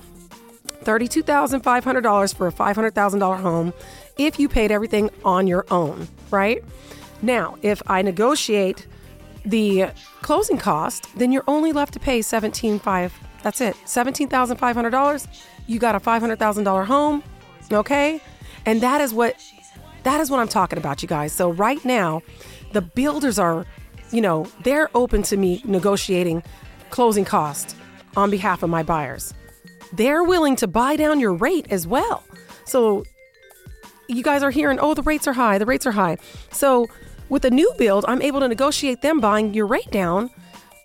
$32,500 0.83 2.36
for 2.36 2.48
a 2.48 2.51
$500,000 2.51 3.39
home 3.39 3.74
if 4.18 4.39
you 4.39 4.50
paid 4.50 4.71
everything 4.71 5.10
on 5.24 5.48
your 5.48 5.66
own, 5.71 6.07
right? 6.30 6.63
Now, 7.21 7.57
if 7.62 7.81
I 7.88 8.01
negotiate 8.01 8.86
the 9.50 9.92
closing 10.22 10.57
cost, 10.57 11.07
then 11.18 11.31
you're 11.31 11.44
only 11.48 11.72
left 11.72 11.94
to 11.94 12.00
pay 12.00 12.19
17.5 12.19 13.12
that's 13.42 13.62
it. 13.62 13.75
$17,500. 13.86 15.28
You 15.68 15.80
got 15.80 15.95
a 15.95 16.00
$500,000 16.00 16.85
home, 16.85 17.23
okay? 17.71 18.21
And 18.66 18.81
that 18.81 19.02
is 19.02 19.14
what 19.14 19.35
that 20.04 20.21
is 20.21 20.31
what 20.31 20.40
I'm 20.40 20.47
talking 20.47 20.80
about, 20.80 21.02
you 21.02 21.07
guys. 21.07 21.33
So 21.33 21.52
right 21.52 21.83
now, 21.83 22.21
the 22.71 22.81
builders 22.81 23.38
are, 23.38 23.66
you 24.12 24.21
know, 24.21 24.47
they're 24.64 24.90
open 24.95 25.23
to 25.23 25.38
me 25.38 25.62
negotiating 25.66 26.42
closing 26.90 27.26
cost 27.26 27.76
on 28.16 28.31
behalf 28.31 28.64
of 28.64 28.69
my 28.69 28.81
buyers. 28.81 29.33
They're 29.94 30.23
willing 30.23 30.56
to 30.57 30.68
buy 30.68 30.95
down 30.95 31.19
your 31.19 31.33
rate 31.33 31.68
as 31.69 31.85
well. 31.85 32.23
So 32.66 33.04
you 34.07 34.23
guys 34.23 34.42
are 34.42 34.52
hearing, 34.52 34.80
oh, 34.80 34.94
the 34.94 35.04
rates 35.04 35.28
are 35.28 35.33
high, 35.33 35.57
the 35.57 35.66
rates 35.66 35.85
are 35.85 35.92
high. 35.92 36.18
So 36.52 36.88
with 37.30 37.45
a 37.45 37.52
new 37.52 37.71
build, 37.78 38.06
I'm 38.07 38.21
able 38.21 38.40
to 38.40 38.48
negotiate 38.48 39.02
them 39.02 39.19
buying 39.19 39.54
your 39.54 39.68
rate 39.68 39.92
down, 39.92 40.30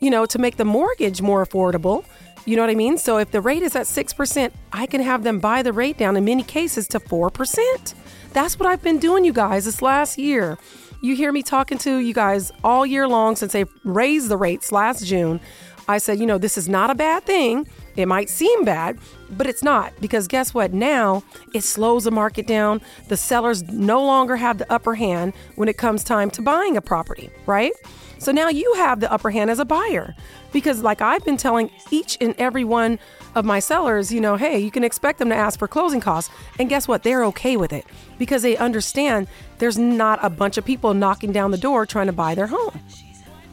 you 0.00 0.10
know, 0.10 0.26
to 0.26 0.38
make 0.38 0.56
the 0.56 0.64
mortgage 0.64 1.20
more 1.22 1.44
affordable 1.44 2.04
you 2.46 2.56
know 2.56 2.62
what 2.62 2.70
I 2.70 2.74
mean? 2.74 2.98
So 2.98 3.16
if 3.16 3.30
the 3.30 3.40
rate 3.40 3.62
is 3.62 3.74
at 3.74 3.86
6%, 3.86 4.52
I 4.72 4.86
can 4.86 5.00
have 5.00 5.22
them 5.22 5.38
buy 5.40 5.62
the 5.62 5.72
rate 5.72 5.96
down 5.96 6.16
in 6.16 6.24
many 6.24 6.42
cases 6.42 6.86
to 6.88 7.00
4%. 7.00 7.94
That's 8.32 8.58
what 8.58 8.68
I've 8.68 8.82
been 8.82 8.98
doing, 8.98 9.24
you 9.24 9.32
guys, 9.32 9.64
this 9.64 9.80
last 9.80 10.18
year. 10.18 10.58
You 11.00 11.16
hear 11.16 11.32
me 11.32 11.42
talking 11.42 11.78
to 11.78 11.98
you 11.98 12.12
guys 12.12 12.52
all 12.62 12.84
year 12.84 13.08
long 13.08 13.36
since 13.36 13.52
they 13.52 13.64
raised 13.84 14.28
the 14.28 14.36
rates 14.36 14.72
last 14.72 15.06
June. 15.06 15.40
I 15.88 15.98
said, 15.98 16.18
you 16.18 16.26
know, 16.26 16.38
this 16.38 16.58
is 16.58 16.68
not 16.68 16.90
a 16.90 16.94
bad 16.94 17.24
thing. 17.24 17.66
It 17.96 18.06
might 18.06 18.28
seem 18.28 18.64
bad, 18.64 18.98
but 19.30 19.46
it's 19.46 19.62
not 19.62 19.92
because 20.00 20.26
guess 20.26 20.52
what? 20.52 20.72
Now 20.72 21.22
it 21.54 21.62
slows 21.62 22.04
the 22.04 22.10
market 22.10 22.46
down. 22.46 22.80
The 23.08 23.16
sellers 23.16 23.62
no 23.64 24.04
longer 24.04 24.36
have 24.36 24.58
the 24.58 24.72
upper 24.72 24.94
hand 24.94 25.32
when 25.54 25.68
it 25.68 25.78
comes 25.78 26.02
time 26.02 26.30
to 26.32 26.42
buying 26.42 26.76
a 26.76 26.80
property, 26.82 27.30
right? 27.46 27.72
So 28.18 28.32
now 28.32 28.48
you 28.48 28.72
have 28.74 29.00
the 29.00 29.12
upper 29.12 29.30
hand 29.30 29.50
as 29.50 29.58
a 29.58 29.64
buyer. 29.64 30.14
Because, 30.52 30.82
like 30.82 31.02
I've 31.02 31.24
been 31.24 31.36
telling 31.36 31.70
each 31.90 32.16
and 32.20 32.34
every 32.38 32.64
one 32.64 32.98
of 33.34 33.44
my 33.44 33.58
sellers, 33.58 34.12
you 34.12 34.20
know, 34.20 34.36
hey, 34.36 34.58
you 34.58 34.70
can 34.70 34.84
expect 34.84 35.18
them 35.18 35.28
to 35.28 35.34
ask 35.34 35.58
for 35.58 35.68
closing 35.68 36.00
costs. 36.00 36.32
And 36.58 36.68
guess 36.68 36.86
what? 36.86 37.02
They're 37.02 37.24
okay 37.26 37.56
with 37.56 37.72
it 37.72 37.84
because 38.18 38.42
they 38.42 38.56
understand 38.56 39.26
there's 39.58 39.78
not 39.78 40.20
a 40.22 40.30
bunch 40.30 40.56
of 40.56 40.64
people 40.64 40.94
knocking 40.94 41.32
down 41.32 41.50
the 41.50 41.58
door 41.58 41.86
trying 41.86 42.06
to 42.06 42.12
buy 42.12 42.34
their 42.34 42.46
home. 42.46 42.80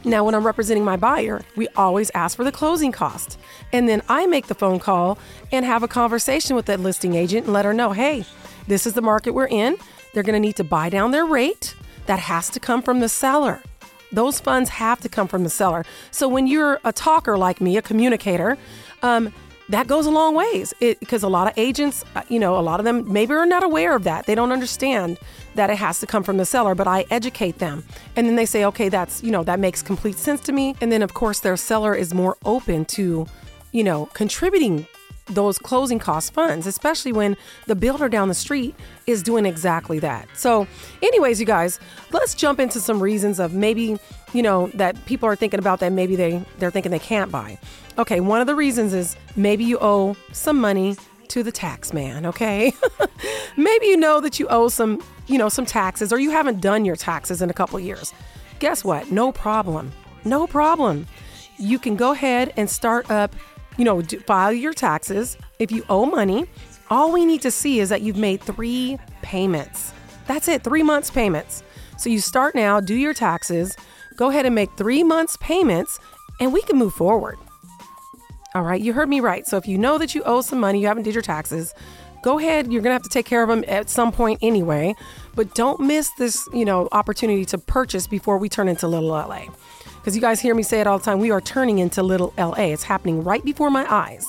Now, 0.04 0.24
when 0.24 0.34
I'm 0.34 0.44
representing 0.44 0.84
my 0.84 0.96
buyer, 0.96 1.42
we 1.54 1.68
always 1.76 2.10
ask 2.14 2.36
for 2.36 2.44
the 2.44 2.50
closing 2.50 2.90
cost. 2.90 3.38
And 3.72 3.88
then 3.88 4.02
I 4.08 4.26
make 4.26 4.48
the 4.48 4.54
phone 4.54 4.80
call 4.80 5.16
and 5.52 5.64
have 5.64 5.82
a 5.82 5.88
conversation 5.88 6.56
with 6.56 6.66
that 6.66 6.80
listing 6.80 7.14
agent 7.14 7.44
and 7.44 7.52
let 7.52 7.64
her 7.64 7.72
know 7.72 7.92
hey, 7.92 8.24
this 8.66 8.86
is 8.86 8.94
the 8.94 9.02
market 9.02 9.32
we're 9.32 9.46
in. 9.46 9.76
They're 10.12 10.22
going 10.22 10.34
to 10.34 10.40
need 10.40 10.56
to 10.56 10.64
buy 10.64 10.88
down 10.88 11.12
their 11.12 11.24
rate 11.24 11.74
that 12.06 12.18
has 12.18 12.50
to 12.50 12.60
come 12.60 12.82
from 12.82 13.00
the 13.00 13.08
seller. 13.08 13.62
Those 14.10 14.40
funds 14.40 14.70
have 14.70 15.00
to 15.00 15.08
come 15.08 15.28
from 15.28 15.44
the 15.44 15.50
seller. 15.50 15.84
So 16.10 16.28
when 16.28 16.46
you're 16.46 16.80
a 16.84 16.92
talker 16.92 17.38
like 17.38 17.60
me, 17.60 17.76
a 17.76 17.82
communicator, 17.82 18.58
um, 19.02 19.32
that 19.68 19.86
goes 19.86 20.06
a 20.06 20.10
long 20.10 20.34
ways 20.34 20.74
because 20.80 21.22
a 21.22 21.28
lot 21.28 21.46
of 21.46 21.54
agents, 21.56 22.04
uh, 22.14 22.22
you 22.28 22.38
know, 22.38 22.58
a 22.58 22.60
lot 22.60 22.80
of 22.80 22.84
them 22.84 23.10
maybe 23.10 23.32
are 23.32 23.46
not 23.46 23.62
aware 23.62 23.94
of 23.94 24.04
that. 24.04 24.26
They 24.26 24.34
don't 24.34 24.52
understand 24.52 25.18
that 25.54 25.70
it 25.70 25.76
has 25.76 26.00
to 26.00 26.06
come 26.06 26.22
from 26.22 26.36
the 26.36 26.44
seller, 26.44 26.74
but 26.74 26.86
I 26.86 27.04
educate 27.10 27.58
them. 27.58 27.84
And 28.16 28.26
then 28.26 28.36
they 28.36 28.46
say, 28.46 28.64
okay, 28.66 28.88
that's, 28.88 29.22
you 29.22 29.30
know, 29.30 29.44
that 29.44 29.60
makes 29.60 29.82
complete 29.82 30.18
sense 30.18 30.40
to 30.42 30.52
me. 30.52 30.74
And 30.80 30.90
then, 30.90 31.02
of 31.02 31.14
course, 31.14 31.40
their 31.40 31.56
seller 31.56 31.94
is 31.94 32.12
more 32.12 32.36
open 32.44 32.84
to, 32.86 33.26
you 33.72 33.84
know, 33.84 34.06
contributing 34.06 34.86
those 35.34 35.58
closing 35.58 35.98
cost 35.98 36.32
funds, 36.32 36.66
especially 36.66 37.12
when 37.12 37.36
the 37.66 37.74
builder 37.74 38.08
down 38.08 38.28
the 38.28 38.34
street 38.34 38.74
is 39.06 39.22
doing 39.22 39.46
exactly 39.46 39.98
that. 40.00 40.28
So, 40.34 40.66
anyways, 41.02 41.40
you 41.40 41.46
guys, 41.46 41.80
let's 42.12 42.34
jump 42.34 42.60
into 42.60 42.80
some 42.80 43.02
reasons 43.02 43.40
of 43.40 43.54
maybe, 43.54 43.98
you 44.32 44.42
know, 44.42 44.68
that 44.74 45.04
people 45.06 45.28
are 45.28 45.36
thinking 45.36 45.58
about 45.58 45.80
that 45.80 45.92
maybe 45.92 46.16
they 46.16 46.44
they're 46.58 46.70
thinking 46.70 46.92
they 46.92 46.98
can't 46.98 47.30
buy. 47.30 47.58
Okay, 47.98 48.20
one 48.20 48.40
of 48.40 48.46
the 48.46 48.54
reasons 48.54 48.94
is 48.94 49.16
maybe 49.36 49.64
you 49.64 49.78
owe 49.80 50.16
some 50.32 50.60
money 50.60 50.96
to 51.28 51.42
the 51.42 51.52
tax 51.52 51.92
man, 51.92 52.26
okay? 52.26 52.72
maybe 53.56 53.86
you 53.86 53.96
know 53.96 54.20
that 54.20 54.38
you 54.38 54.46
owe 54.48 54.68
some, 54.68 55.02
you 55.26 55.38
know, 55.38 55.48
some 55.48 55.64
taxes 55.64 56.12
or 56.12 56.18
you 56.18 56.30
haven't 56.30 56.60
done 56.60 56.84
your 56.84 56.96
taxes 56.96 57.40
in 57.40 57.48
a 57.48 57.54
couple 57.54 57.80
years. 57.80 58.12
Guess 58.58 58.84
what? 58.84 59.10
No 59.10 59.32
problem. 59.32 59.92
No 60.24 60.46
problem. 60.46 61.06
You 61.58 61.78
can 61.78 61.96
go 61.96 62.12
ahead 62.12 62.52
and 62.56 62.68
start 62.68 63.10
up 63.10 63.34
you 63.76 63.84
know, 63.84 64.02
file 64.02 64.52
your 64.52 64.72
taxes. 64.72 65.36
If 65.58 65.72
you 65.72 65.84
owe 65.88 66.06
money, 66.06 66.46
all 66.90 67.12
we 67.12 67.24
need 67.24 67.42
to 67.42 67.50
see 67.50 67.80
is 67.80 67.88
that 67.88 68.02
you've 68.02 68.16
made 68.16 68.42
three 68.42 68.98
payments. 69.22 69.92
That's 70.26 70.48
it, 70.48 70.62
three 70.62 70.82
months 70.82 71.10
payments. 71.10 71.62
So 71.98 72.10
you 72.10 72.20
start 72.20 72.54
now, 72.54 72.80
do 72.80 72.94
your 72.94 73.14
taxes, 73.14 73.76
go 74.16 74.30
ahead 74.30 74.46
and 74.46 74.54
make 74.54 74.70
three 74.76 75.02
months 75.02 75.36
payments, 75.40 75.98
and 76.40 76.52
we 76.52 76.62
can 76.62 76.76
move 76.76 76.94
forward. 76.94 77.38
All 78.54 78.62
right, 78.62 78.80
you 78.80 78.92
heard 78.92 79.08
me 79.08 79.20
right. 79.20 79.46
So 79.46 79.56
if 79.56 79.66
you 79.66 79.78
know 79.78 79.98
that 79.98 80.14
you 80.14 80.22
owe 80.24 80.42
some 80.42 80.60
money, 80.60 80.80
you 80.80 80.86
haven't 80.86 81.04
did 81.04 81.14
your 81.14 81.22
taxes, 81.22 81.72
go 82.22 82.38
ahead. 82.38 82.72
You're 82.72 82.82
gonna 82.82 82.94
have 82.94 83.02
to 83.02 83.08
take 83.08 83.26
care 83.26 83.42
of 83.42 83.48
them 83.48 83.64
at 83.68 83.88
some 83.88 84.12
point 84.12 84.38
anyway. 84.42 84.94
But 85.34 85.54
don't 85.54 85.80
miss 85.80 86.10
this, 86.18 86.48
you 86.52 86.64
know, 86.64 86.88
opportunity 86.92 87.44
to 87.46 87.58
purchase 87.58 88.06
before 88.06 88.38
we 88.38 88.48
turn 88.48 88.68
into 88.68 88.86
Little 88.86 89.08
LA. 89.08 89.44
Because 90.02 90.16
you 90.16 90.20
guys 90.20 90.40
hear 90.40 90.52
me 90.52 90.64
say 90.64 90.80
it 90.80 90.88
all 90.88 90.98
the 90.98 91.04
time, 91.04 91.20
we 91.20 91.30
are 91.30 91.40
turning 91.40 91.78
into 91.78 92.02
little 92.02 92.34
LA. 92.36 92.72
It's 92.72 92.82
happening 92.82 93.22
right 93.22 93.44
before 93.44 93.70
my 93.70 93.86
eyes. 93.88 94.26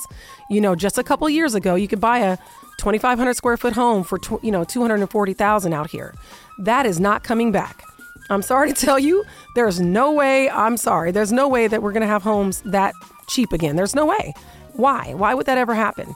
You 0.48 0.60
know, 0.60 0.76
just 0.76 0.98
a 0.98 1.02
couple 1.02 1.28
years 1.28 1.56
ago, 1.56 1.74
you 1.74 1.88
could 1.88 2.00
buy 2.00 2.18
a 2.20 2.36
2,500 2.78 3.34
square 3.34 3.56
foot 3.56 3.72
home 3.72 4.04
for 4.04 4.18
tw- 4.18 4.42
you 4.44 4.52
know 4.52 4.62
240,000 4.62 5.72
out 5.72 5.90
here. 5.90 6.14
That 6.60 6.86
is 6.86 7.00
not 7.00 7.24
coming 7.24 7.50
back. 7.50 7.82
I'm 8.30 8.42
sorry 8.42 8.72
to 8.72 8.86
tell 8.86 9.00
you, 9.00 9.24
there's 9.56 9.80
no 9.80 10.12
way. 10.12 10.48
I'm 10.48 10.76
sorry. 10.76 11.10
There's 11.10 11.32
no 11.32 11.48
way 11.48 11.66
that 11.66 11.82
we're 11.82 11.92
going 11.92 12.02
to 12.02 12.06
have 12.06 12.22
homes 12.22 12.62
that 12.66 12.94
cheap 13.26 13.52
again. 13.52 13.74
There's 13.74 13.96
no 13.96 14.06
way. 14.06 14.32
Why? 14.74 15.12
Why 15.14 15.34
would 15.34 15.46
that 15.46 15.58
ever 15.58 15.74
happen? 15.74 16.14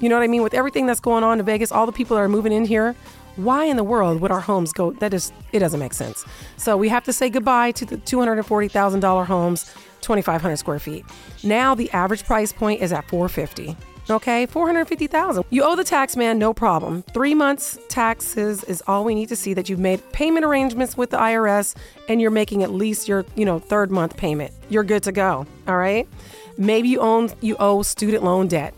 You 0.00 0.10
know 0.10 0.16
what 0.16 0.22
I 0.22 0.28
mean? 0.28 0.42
With 0.42 0.54
everything 0.54 0.84
that's 0.84 1.00
going 1.00 1.24
on 1.24 1.40
in 1.40 1.46
Vegas, 1.46 1.72
all 1.72 1.86
the 1.86 1.92
people 1.92 2.16
that 2.16 2.22
are 2.22 2.28
moving 2.28 2.52
in 2.52 2.66
here, 2.66 2.94
why 3.38 3.64
in 3.64 3.76
the 3.76 3.84
world 3.84 4.20
would 4.20 4.30
our 4.30 4.40
homes 4.40 4.72
go? 4.72 4.90
That 4.92 5.14
is, 5.14 5.32
it 5.52 5.60
doesn't 5.60 5.80
make 5.80 5.94
sense. 5.94 6.24
So 6.56 6.76
we 6.76 6.88
have 6.88 7.04
to 7.04 7.12
say 7.12 7.30
goodbye 7.30 7.72
to 7.72 7.84
the 7.84 7.96
$240,000 7.96 9.26
homes, 9.26 9.64
2,500 10.00 10.56
square 10.56 10.78
feet. 10.78 11.04
Now 11.42 11.74
the 11.74 11.90
average 11.92 12.24
price 12.24 12.52
point 12.52 12.82
is 12.82 12.92
at 12.92 13.08
450. 13.08 13.76
Okay, 14.10 14.46
450,000. 14.46 15.44
You 15.50 15.64
owe 15.64 15.76
the 15.76 15.84
tax 15.84 16.16
man 16.16 16.38
no 16.38 16.54
problem. 16.54 17.02
3 17.12 17.34
months 17.34 17.78
taxes 17.88 18.64
is 18.64 18.82
all 18.86 19.04
we 19.04 19.14
need 19.14 19.28
to 19.28 19.36
see 19.36 19.52
that 19.52 19.68
you've 19.68 19.78
made 19.78 20.00
payment 20.12 20.46
arrangements 20.46 20.96
with 20.96 21.10
the 21.10 21.18
IRS 21.18 21.76
and 22.08 22.18
you're 22.18 22.30
making 22.30 22.62
at 22.62 22.70
least 22.70 23.06
your, 23.06 23.26
you 23.34 23.44
know, 23.44 23.58
third 23.58 23.90
month 23.90 24.16
payment. 24.16 24.52
You're 24.70 24.84
good 24.84 25.02
to 25.02 25.12
go. 25.12 25.46
All 25.66 25.76
right? 25.76 26.08
Maybe 26.56 26.88
you 26.88 27.00
own 27.00 27.30
you 27.42 27.56
owe 27.60 27.82
student 27.82 28.24
loan 28.24 28.48
debt. 28.48 28.74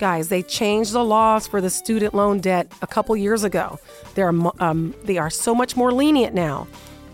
Guys, 0.00 0.30
they 0.30 0.42
changed 0.42 0.94
the 0.94 1.04
laws 1.04 1.46
for 1.46 1.60
the 1.60 1.68
student 1.68 2.14
loan 2.14 2.40
debt 2.40 2.72
a 2.80 2.86
couple 2.86 3.14
years 3.14 3.44
ago. 3.44 3.78
They're 4.14 4.30
um, 4.58 4.94
they 5.04 5.18
are 5.18 5.28
so 5.28 5.54
much 5.54 5.76
more 5.76 5.92
lenient 5.92 6.34
now. 6.34 6.66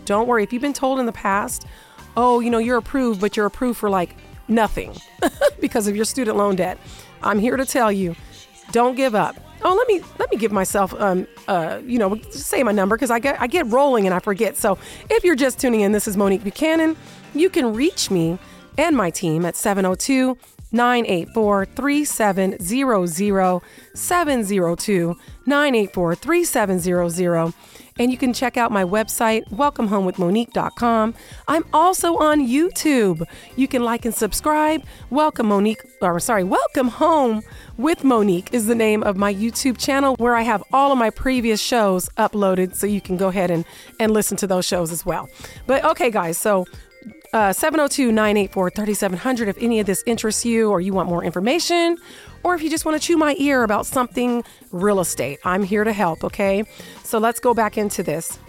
Don't 0.05 0.25
worry 0.25 0.41
if 0.41 0.53
you've 0.53 0.61
been 0.61 0.71
told 0.71 0.97
in 0.97 1.05
the 1.05 1.11
past, 1.11 1.67
oh, 2.15 2.39
you 2.39 2.49
know, 2.49 2.59
you're 2.59 2.77
approved, 2.77 3.19
but 3.19 3.35
you're 3.35 3.45
approved 3.45 3.77
for 3.77 3.89
like 3.89 4.15
nothing 4.47 4.95
because 5.59 5.89
of 5.89 5.97
your 5.97 6.05
student 6.05 6.37
loan 6.37 6.55
debt. 6.55 6.77
I'm 7.21 7.39
here 7.39 7.57
to 7.57 7.65
tell 7.65 7.91
you, 7.91 8.15
don't 8.71 8.95
give 8.95 9.15
up. 9.15 9.35
Oh, 9.63 9.75
let 9.75 9.87
me 9.89 10.01
let 10.17 10.31
me 10.31 10.37
give 10.37 10.53
myself 10.53 10.93
um 10.93 11.27
uh 11.49 11.81
you 11.83 11.99
know 11.99 12.17
say 12.29 12.63
my 12.63 12.71
number 12.71 12.95
because 12.95 13.11
I 13.11 13.19
get 13.19 13.41
I 13.41 13.47
get 13.47 13.67
rolling 13.67 14.05
and 14.05 14.13
I 14.13 14.19
forget. 14.19 14.55
So 14.55 14.77
if 15.09 15.25
you're 15.25 15.35
just 15.35 15.59
tuning 15.59 15.81
in, 15.81 15.91
this 15.91 16.07
is 16.07 16.15
Monique 16.15 16.45
Buchanan. 16.45 16.95
You 17.35 17.49
can 17.49 17.73
reach 17.73 18.09
me 18.09 18.39
and 18.77 18.95
my 18.95 19.09
team 19.09 19.45
at 19.45 19.55
702 19.55 20.37
984 20.71 21.65
3700 21.65 23.61
702 23.93 25.15
984 25.45 26.15
3700. 26.15 27.53
And 27.99 28.11
you 28.11 28.17
can 28.17 28.31
check 28.31 28.57
out 28.57 28.71
my 28.71 28.83
website, 28.83 29.49
welcomehomewithmonique.com. 29.49 31.15
I'm 31.47 31.65
also 31.73 32.17
on 32.17 32.47
YouTube. 32.47 33.23
You 33.55 33.67
can 33.67 33.83
like 33.83 34.05
and 34.05 34.13
subscribe. 34.13 34.83
Welcome 35.09 35.47
Monique, 35.47 35.81
or 36.01 36.19
sorry, 36.19 36.43
Welcome 36.43 36.89
Home 36.89 37.41
with 37.77 38.03
Monique 38.03 38.53
is 38.53 38.67
the 38.67 38.75
name 38.75 39.01
of 39.03 39.17
my 39.17 39.33
YouTube 39.33 39.79
channel 39.79 40.15
where 40.17 40.35
I 40.35 40.43
have 40.43 40.63
all 40.71 40.91
of 40.91 40.99
my 40.99 41.09
previous 41.09 41.59
shows 41.59 42.07
uploaded 42.17 42.75
so 42.75 42.85
you 42.85 43.01
can 43.01 43.17
go 43.17 43.29
ahead 43.29 43.49
and, 43.49 43.65
and 43.99 44.11
listen 44.11 44.37
to 44.37 44.47
those 44.47 44.65
shows 44.65 44.91
as 44.91 45.05
well. 45.05 45.27
But 45.65 45.83
okay, 45.85 46.11
guys, 46.11 46.37
so 46.37 46.65
702 47.31 48.11
984 48.11 48.69
3700 48.71 49.47
if 49.47 49.57
any 49.59 49.79
of 49.79 49.85
this 49.85 50.03
interests 50.05 50.45
you 50.45 50.69
or 50.69 50.81
you 50.81 50.93
want 50.93 51.09
more 51.09 51.23
information 51.23 51.97
or 52.43 52.55
if 52.55 52.61
you 52.61 52.69
just 52.69 52.85
want 52.85 52.99
to 52.99 53.05
chew 53.05 53.17
my 53.17 53.35
ear 53.37 53.63
about 53.63 53.85
something 53.85 54.43
real 54.71 54.99
estate. 54.99 55.39
I'm 55.43 55.63
here 55.63 55.83
to 55.83 55.93
help, 55.93 56.23
okay? 56.23 56.63
So 57.03 57.17
let's 57.17 57.39
go 57.39 57.53
back 57.53 57.77
into 57.77 58.03
this. 58.03 58.39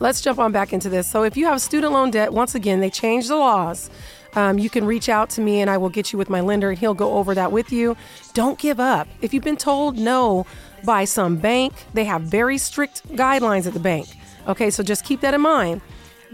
Let's 0.00 0.20
jump 0.20 0.38
on 0.38 0.52
back 0.52 0.72
into 0.72 0.88
this. 0.88 1.10
So 1.10 1.22
if 1.22 1.36
you 1.36 1.46
have 1.46 1.60
student 1.60 1.92
loan 1.92 2.10
debt, 2.10 2.32
once 2.32 2.54
again, 2.54 2.80
they 2.80 2.90
changed 2.90 3.28
the 3.28 3.36
laws. 3.36 3.90
Um, 4.34 4.58
you 4.58 4.68
can 4.68 4.84
reach 4.84 5.08
out 5.08 5.30
to 5.30 5.40
me 5.40 5.60
and 5.60 5.70
I 5.70 5.76
will 5.76 5.88
get 5.88 6.12
you 6.12 6.18
with 6.18 6.28
my 6.28 6.40
lender 6.40 6.70
and 6.70 6.78
he'll 6.78 6.94
go 6.94 7.14
over 7.14 7.34
that 7.34 7.52
with 7.52 7.70
you. 7.70 7.96
Don't 8.32 8.58
give 8.58 8.80
up. 8.80 9.06
If 9.20 9.32
you've 9.32 9.44
been 9.44 9.56
told 9.56 9.96
no 9.96 10.44
by 10.84 11.04
some 11.04 11.36
bank, 11.36 11.72
they 11.94 12.04
have 12.04 12.22
very 12.22 12.58
strict 12.58 13.06
guidelines 13.10 13.66
at 13.66 13.74
the 13.74 13.80
bank. 13.80 14.08
Okay, 14.48 14.70
so 14.70 14.82
just 14.82 15.04
keep 15.04 15.20
that 15.20 15.34
in 15.34 15.40
mind. 15.40 15.80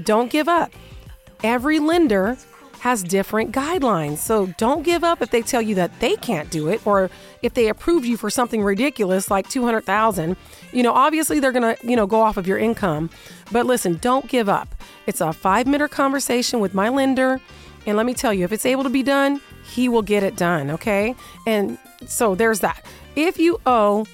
Don't 0.03 0.31
give 0.31 0.49
up 0.49 0.73
every 1.43 1.79
lender 1.79 2.37
has 2.81 3.03
different 3.03 3.53
guidelines. 3.53 4.19
So 4.19 4.47
don't 4.57 4.83
give 4.83 5.05
up 5.05 5.21
if 5.21 5.31
they 5.31 5.43
tell 5.43 5.61
you 5.61 5.75
that 5.75 6.01
they 6.01 6.17
can't 6.17 6.51
do 6.51 6.69
it 6.69 6.87
or 6.87 7.11
if 7.43 7.53
they 7.53 7.69
approve 7.69 8.07
you 8.07 8.17
for 8.17 8.31
something 8.31 8.63
ridiculous 8.63 9.31
like 9.31 9.49
200,000. 9.51 10.35
You 10.73 10.83
know, 10.83 10.95
obviously 10.95 11.41
they're 11.41 11.53
going 11.53 11.77
to, 11.77 11.87
you 11.87 11.95
know, 11.95 12.07
go 12.07 12.23
off 12.23 12.39
of 12.39 12.47
your 12.47 12.57
income. 12.57 13.11
But 13.53 13.67
listen, 13.67 13.99
don't 14.01 14.27
give 14.29 14.49
up. 14.49 14.75
It's 15.07 15.21
a 15.21 15.27
5-minute 15.27 15.91
conversation 15.91 16.61
with 16.61 16.73
my 16.73 16.89
lender, 16.89 17.41
and 17.87 17.97
let 17.97 18.07
me 18.07 18.15
tell 18.15 18.33
you, 18.33 18.45
if 18.45 18.53
it's 18.53 18.67
able 18.67 18.85
to 18.85 18.91
be 18.91 19.03
done, 19.03 19.41
he 19.65 19.89
will 19.89 20.03
get 20.03 20.23
it 20.23 20.37
done, 20.37 20.71
okay? 20.71 21.15
And 21.47 21.79
so 22.07 22.35
there's 22.35 22.61
that. 22.61 22.85
If 23.15 23.39
you 23.39 23.61
owe 23.67 24.07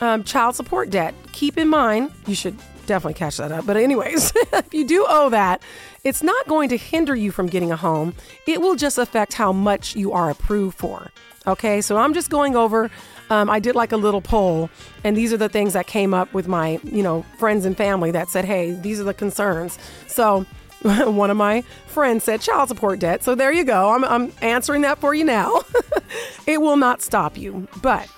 um, 0.00 0.24
child 0.24 0.56
support 0.56 0.90
debt, 0.90 1.14
keep 1.32 1.56
in 1.56 1.68
mind, 1.68 2.12
you 2.26 2.34
should 2.34 2.56
definitely 2.88 3.14
catch 3.14 3.36
that 3.36 3.52
up. 3.52 3.66
But, 3.66 3.76
anyways, 3.76 4.32
if 4.52 4.74
you 4.74 4.84
do 4.84 5.06
owe 5.08 5.28
that, 5.30 5.62
it's 6.02 6.22
not 6.22 6.48
going 6.48 6.68
to 6.70 6.76
hinder 6.76 7.14
you 7.14 7.30
from 7.30 7.46
getting 7.46 7.70
a 7.70 7.76
home. 7.76 8.14
It 8.46 8.60
will 8.60 8.74
just 8.74 8.98
affect 8.98 9.34
how 9.34 9.52
much 9.52 9.94
you 9.94 10.12
are 10.12 10.30
approved 10.30 10.76
for. 10.76 11.10
Okay, 11.46 11.80
so 11.80 11.96
I'm 11.96 12.12
just 12.12 12.28
going 12.28 12.56
over. 12.56 12.90
Um, 13.30 13.48
I 13.48 13.58
did 13.60 13.74
like 13.74 13.92
a 13.92 13.96
little 13.96 14.20
poll, 14.20 14.70
and 15.04 15.16
these 15.16 15.32
are 15.32 15.36
the 15.36 15.48
things 15.48 15.72
that 15.74 15.86
came 15.86 16.12
up 16.12 16.32
with 16.34 16.48
my, 16.48 16.80
you 16.82 17.02
know, 17.02 17.24
friends 17.38 17.64
and 17.64 17.76
family 17.76 18.10
that 18.10 18.28
said, 18.28 18.44
"Hey, 18.44 18.72
these 18.72 19.00
are 19.00 19.04
the 19.04 19.14
concerns." 19.14 19.78
So 20.06 20.44
one 20.82 21.30
of 21.30 21.36
my 21.36 21.62
friends 21.86 22.24
said 22.24 22.40
child 22.40 22.68
support 22.68 23.00
debt. 23.00 23.22
So 23.24 23.34
there 23.34 23.52
you 23.52 23.64
go. 23.64 23.90
I'm, 23.90 24.04
I'm 24.04 24.32
answering 24.42 24.82
that 24.82 24.98
for 24.98 25.14
you 25.14 25.24
now. 25.24 25.62
it 26.46 26.60
will 26.60 26.76
not 26.76 27.02
stop 27.02 27.36
you, 27.36 27.66
but 27.82 28.08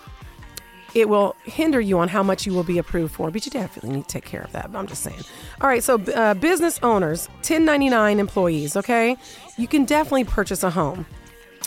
it 0.95 1.09
will 1.09 1.37
hinder 1.45 1.81
you 1.81 1.99
on 1.99 2.09
how 2.09 2.23
much 2.23 2.47
you 2.47 2.53
will 2.53 2.65
be 2.65 2.79
approved 2.79 3.15
for, 3.15 3.31
but 3.31 3.45
you 3.47 3.51
definitely 3.53 3.91
need 3.91 4.03
to 4.03 4.09
take 4.09 4.25
care 4.25 4.43
of 4.43 4.53
that. 4.53 4.73
But 4.73 4.79
I'm 4.79 4.87
just 4.87 5.03
saying. 5.03 5.21
All 5.61 5.69
right, 5.69 5.83
so 5.83 6.01
uh, 6.01 6.35
business 6.35 6.81
owners, 6.83 7.29
1099 7.37 8.19
employees, 8.19 8.77
okay? 8.77 9.17
You 9.57 9.69
can 9.69 9.85
definitely 9.85 10.25
purchase 10.25 10.63
a 10.63 10.71
home. 10.71 11.07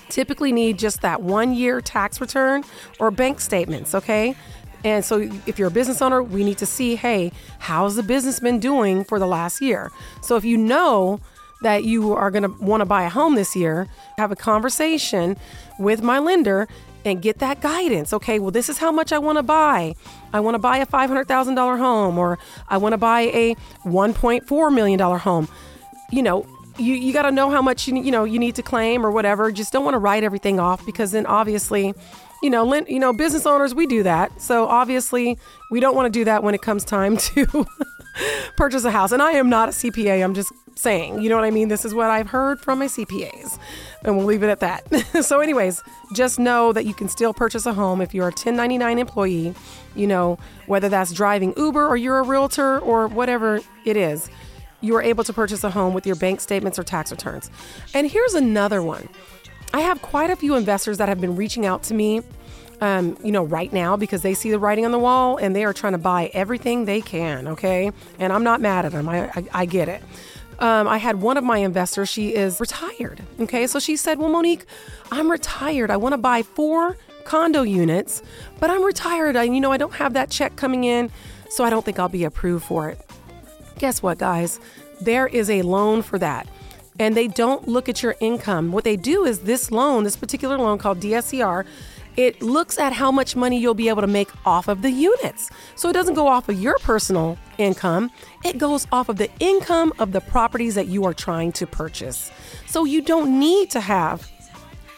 Typically 0.10 0.52
need 0.52 0.78
just 0.78 1.02
that 1.02 1.22
one 1.22 1.54
year 1.54 1.82
tax 1.82 2.20
return 2.20 2.64
or 3.00 3.12
bank 3.12 3.40
statements, 3.40 3.96
okay? 3.96 4.36
And 4.84 5.04
so 5.06 5.30
if 5.48 5.58
you're 5.58 5.70
a 5.70 5.72
business 5.72 6.02
owner, 6.02 6.22
we 6.22 6.44
need 6.44 6.58
to 6.58 6.66
see, 6.66 6.96
hey, 6.96 7.32
how's 7.60 7.96
the 7.96 8.04
business 8.04 8.40
been 8.40 8.60
doing 8.60 9.04
for 9.06 9.18
the 9.18 9.28
last 9.28 9.62
year? 9.62 9.92
So 10.22 10.36
if 10.36 10.44
you 10.44 10.58
know 10.58 11.22
that 11.62 11.86
you 11.86 12.14
are 12.14 12.30
going 12.30 12.44
to 12.44 12.50
want 12.64 12.82
to 12.82 12.86
buy 12.86 13.04
a 13.04 13.10
home 13.10 13.36
this 13.36 13.56
year, 13.56 13.88
have 14.18 14.32
a 14.32 14.36
conversation 14.36 15.38
with 15.80 16.04
my 16.04 16.20
lender 16.20 16.68
and 17.06 17.22
get 17.22 17.40
that 17.40 17.62
guidance. 17.62 18.14
Okay, 18.14 18.40
well, 18.40 18.52
this 18.52 18.70
is 18.70 18.78
how 18.78 18.92
much 18.92 19.12
I 19.12 19.18
want 19.18 19.38
to 19.38 19.44
buy. 19.44 19.96
I 20.32 20.40
want 20.40 20.56
to 20.56 20.60
buy 20.60 20.78
a 20.78 20.86
$500,000 20.86 21.78
home 21.78 22.18
or 22.18 22.40
I 22.70 22.78
want 22.78 22.94
to 22.94 22.98
buy 22.98 23.22
a 23.22 23.56
$1.4 23.86 24.74
million 24.74 25.00
home. 25.00 25.48
You 26.12 26.24
know, 26.24 26.46
you, 26.78 26.94
you 26.94 27.14
got 27.14 27.24
to 27.24 27.32
know 27.32 27.50
how 27.50 27.62
much 27.62 27.88
you, 27.88 28.02
you 28.02 28.12
know 28.12 28.24
you 28.24 28.40
need 28.40 28.56
to 28.56 28.64
claim 28.64 29.06
or 29.06 29.12
whatever. 29.12 29.52
Just 29.52 29.74
don't 29.74 29.84
want 29.84 29.96
to 29.96 30.00
write 30.00 30.24
everything 30.24 30.60
off 30.60 30.86
because 30.86 31.12
then 31.12 31.26
obviously, 31.26 31.94
you 32.42 32.50
know, 32.50 32.74
you 32.74 33.00
know, 33.00 33.14
business 33.14 33.46
owners 33.46 33.76
we 33.76 33.86
do 33.86 34.04
that. 34.04 34.42
So 34.42 34.68
obviously, 34.68 35.38
we 35.72 35.80
don't 35.80 35.96
want 35.96 36.12
to 36.12 36.20
do 36.20 36.26
that 36.26 36.44
when 36.44 36.56
it 36.56 36.62
comes 36.62 36.84
time 36.84 37.18
to 37.18 37.66
purchase 38.58 38.84
a 38.86 38.92
house. 38.92 39.12
And 39.12 39.22
I 39.22 39.34
am 39.34 39.50
not 39.50 39.70
a 39.70 39.72
CPA. 39.72 40.24
I'm 40.24 40.34
just 40.34 40.52
saying, 40.76 41.22
you 41.22 41.30
know 41.30 41.36
what 41.36 41.46
I 41.46 41.52
mean? 41.52 41.68
This 41.68 41.86
is 41.86 41.94
what 41.94 42.10
I've 42.10 42.30
heard 42.30 42.60
from 42.60 42.80
my 42.80 42.88
CPAs. 42.88 43.58
And 44.04 44.18
we'll 44.18 44.26
leave 44.26 44.44
it 44.44 44.50
at 44.50 44.60
that. 44.60 45.24
so, 45.24 45.40
anyways, 45.40 45.82
just 46.14 46.40
know 46.40 46.74
that 46.74 46.86
you 46.86 46.94
can 46.94 47.08
still 47.10 47.34
purchase 47.34 47.66
a 47.66 47.74
home 47.74 48.02
if 48.02 48.14
you're 48.14 48.28
a 48.28 48.32
1099 48.32 49.00
employee, 49.00 49.54
you 49.96 50.08
know, 50.08 50.38
whether 50.68 50.90
that's 50.90 51.14
driving 51.14 51.54
Uber 51.58 51.88
or 51.88 51.98
you're 51.98 52.20
a 52.20 52.24
realtor 52.24 52.80
or 52.80 53.08
whatever 53.08 53.60
it 53.86 53.98
is. 53.98 54.30
You 54.82 54.96
are 54.96 55.02
able 55.02 55.24
to 55.24 55.34
purchase 55.34 55.64
a 55.64 55.70
home 55.70 55.94
with 55.94 56.06
your 56.06 56.18
bank 56.18 56.42
statements 56.42 56.78
or 56.78 56.84
tax 56.84 57.12
returns. 57.12 57.50
And 57.94 58.10
here's 58.10 58.34
another 58.34 58.82
one. 58.82 59.08
I 59.74 59.82
have 59.82 60.02
quite 60.02 60.30
a 60.30 60.36
few 60.36 60.56
investors 60.56 60.98
that 60.98 61.08
have 61.08 61.22
been 61.22 61.36
reaching 61.36 61.66
out 61.66 61.84
to 61.84 61.94
me 61.94 62.22
um, 62.84 63.18
you 63.24 63.32
know, 63.32 63.44
right 63.44 63.72
now 63.72 63.96
because 63.96 64.24
they 64.24 64.34
see 64.34 64.52
the 64.52 64.60
writing 64.60 64.84
on 64.84 64.92
the 64.92 65.00
wall 65.00 65.38
and 65.38 65.56
they 65.56 65.64
are 65.64 65.72
trying 65.72 65.94
to 65.94 65.98
buy 65.98 66.30
everything 66.34 66.84
they 66.84 67.00
can, 67.00 67.48
okay? 67.48 67.92
And 68.20 68.34
I'm 68.34 68.44
not 68.44 68.60
mad 68.60 68.86
at 68.86 68.92
them, 68.92 69.08
I, 69.08 69.30
I, 69.30 69.46
I 69.54 69.66
get 69.66 69.88
it. 69.88 70.04
Um, 70.60 70.88
I 70.88 70.98
had 70.98 71.22
one 71.22 71.38
of 71.38 71.44
my 71.44 71.58
investors, 71.58 72.10
she 72.10 72.36
is 72.36 72.60
retired, 72.60 73.22
okay? 73.40 73.68
So 73.68 73.80
she 73.80 73.96
said, 73.96 74.20
Well, 74.20 74.30
Monique, 74.30 74.66
I'm 75.12 75.30
retired. 75.30 75.92
I 75.92 75.98
want 75.98 76.14
to 76.14 76.18
buy 76.18 76.42
four 76.42 76.98
condo 77.26 77.64
units, 77.64 78.22
but 78.60 78.70
I'm 78.70 78.84
retired. 78.84 79.36
I, 79.36 79.44
you 79.44 79.62
know, 79.62 79.72
I 79.72 79.78
don't 79.78 79.94
have 79.94 80.14
that 80.14 80.30
check 80.30 80.56
coming 80.56 80.84
in, 80.84 81.12
so 81.50 81.64
I 81.64 81.70
don't 81.70 81.84
think 81.84 82.00
I'll 82.00 82.10
be 82.10 82.24
approved 82.24 82.66
for 82.66 82.90
it. 82.90 83.00
Guess 83.80 84.04
what, 84.04 84.18
guys? 84.18 84.60
There 85.02 85.28
is 85.28 85.50
a 85.50 85.62
loan 85.64 86.02
for 86.02 86.20
that 86.20 86.48
and 87.00 87.18
they 87.18 87.28
don't 87.28 87.68
look 87.68 87.90
at 87.90 88.04
your 88.04 88.16
income. 88.20 88.72
What 88.72 88.84
they 88.84 88.96
do 88.96 89.26
is 89.26 89.40
this 89.40 89.72
loan, 89.72 90.04
this 90.04 90.16
particular 90.16 90.58
loan 90.58 90.78
called 90.78 91.00
DSCR, 91.00 91.66
it 92.16 92.42
looks 92.42 92.78
at 92.78 92.94
how 92.94 93.12
much 93.12 93.36
money 93.36 93.60
you'll 93.60 93.74
be 93.74 93.90
able 93.90 94.02
to 94.02 94.08
make 94.08 94.30
off 94.46 94.68
of 94.68 94.82
the 94.82 94.92
units. 94.92 95.50
So 95.76 95.90
it 95.90 95.94
doesn't 95.94 96.14
go 96.14 96.28
off 96.28 96.50
of 96.50 96.60
your 96.60 96.78
personal 96.80 97.38
income, 97.58 98.12
it 98.44 98.58
goes 98.58 98.88
off 98.92 99.10
of 99.10 99.18
the 99.18 99.30
income 99.40 99.94
of 100.00 100.12
the 100.12 100.22
properties 100.22 100.76
that 100.76 100.88
you 100.88 101.06
are 101.06 101.14
trying 101.14 101.52
to 101.54 101.68
purchase. 101.68 102.32
So 102.68 102.86
you 102.86 103.02
don't 103.02 103.40
need 103.40 103.70
to 103.72 103.80
have 103.80 104.30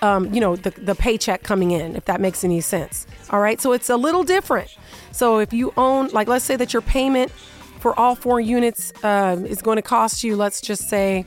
um, 0.01 0.33
you 0.33 0.39
know, 0.39 0.55
the, 0.55 0.71
the 0.71 0.95
paycheck 0.95 1.43
coming 1.43 1.71
in, 1.71 1.95
if 1.95 2.05
that 2.05 2.21
makes 2.21 2.43
any 2.43 2.61
sense. 2.61 3.07
All 3.31 3.39
right. 3.39 3.59
So 3.59 3.73
it's 3.73 3.89
a 3.89 3.97
little 3.97 4.23
different. 4.23 4.75
So 5.11 5.39
if 5.39 5.53
you 5.53 5.73
own, 5.77 6.09
like, 6.09 6.27
let's 6.27 6.45
say 6.45 6.55
that 6.57 6.73
your 6.73 6.81
payment 6.81 7.31
for 7.79 7.97
all 7.99 8.15
four 8.15 8.39
units 8.39 8.93
uh, 9.03 9.37
is 9.45 9.61
going 9.61 9.77
to 9.77 9.81
cost 9.81 10.23
you, 10.23 10.35
let's 10.35 10.61
just 10.61 10.89
say, 10.89 11.25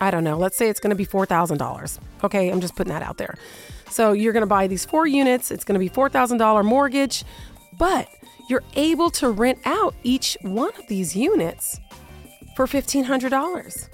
I 0.00 0.10
don't 0.10 0.24
know, 0.24 0.36
let's 0.38 0.56
say 0.56 0.68
it's 0.68 0.80
going 0.80 0.90
to 0.90 0.96
be 0.96 1.06
$4,000. 1.06 1.98
Okay. 2.24 2.50
I'm 2.50 2.60
just 2.60 2.74
putting 2.74 2.92
that 2.92 3.02
out 3.02 3.18
there. 3.18 3.36
So 3.96 4.12
you're 4.12 4.34
going 4.34 4.42
to 4.42 4.46
buy 4.46 4.66
these 4.66 4.84
four 4.84 5.06
units. 5.06 5.50
It's 5.50 5.64
going 5.64 5.72
to 5.72 5.78
be 5.78 5.88
$4,000 5.88 6.66
mortgage, 6.66 7.24
but 7.78 8.10
you're 8.46 8.62
able 8.74 9.08
to 9.12 9.30
rent 9.30 9.58
out 9.64 9.94
each 10.02 10.36
one 10.42 10.68
of 10.78 10.86
these 10.86 11.16
units 11.16 11.80
for 12.54 12.66
$1,500. 12.66 13.88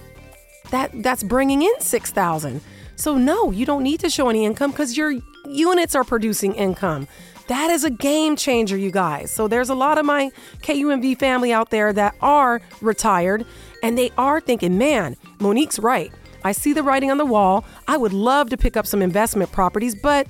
That 0.71 0.91
that's 1.05 1.23
bringing 1.23 1.63
in 1.63 1.81
6,000. 1.81 2.61
So 2.97 3.17
no, 3.17 3.53
you 3.53 3.65
don't 3.65 3.85
need 3.85 4.01
to 4.01 4.11
show 4.11 4.29
any 4.29 4.45
income 4.45 4.73
because 4.73 4.97
your 4.97 5.15
units 5.49 5.95
are 5.95 6.03
producing 6.03 6.53
income. 6.55 7.07
That 7.47 7.71
is 7.71 7.85
a 7.85 7.91
game 7.91 8.35
changer, 8.35 8.77
you 8.77 8.91
guys. 8.91 9.31
So 9.31 9.47
there's 9.47 9.71
a 9.71 9.75
lot 9.77 9.99
of 9.99 10.05
my 10.05 10.33
KUNV 10.63 11.17
family 11.21 11.53
out 11.53 11.71
there 11.71 11.93
that 11.93 12.17
are 12.21 12.61
retired 12.81 13.47
and 13.85 13.97
they 13.97 14.11
are 14.19 14.41
thinking, 14.41 14.77
man, 14.77 15.17
Monique's 15.39 15.79
right. 15.79 16.13
I 16.45 16.53
see 16.53 16.73
the 16.73 16.83
writing 16.83 17.11
on 17.11 17.19
the 17.19 17.27
wall. 17.27 17.65
I 17.89 17.97
would 17.97 18.13
love 18.13 18.51
to 18.51 18.57
pick 18.57 18.77
up 18.77 18.87
some 18.87 19.03
investment 19.03 19.53
properties, 19.53 19.95
but 19.95 20.27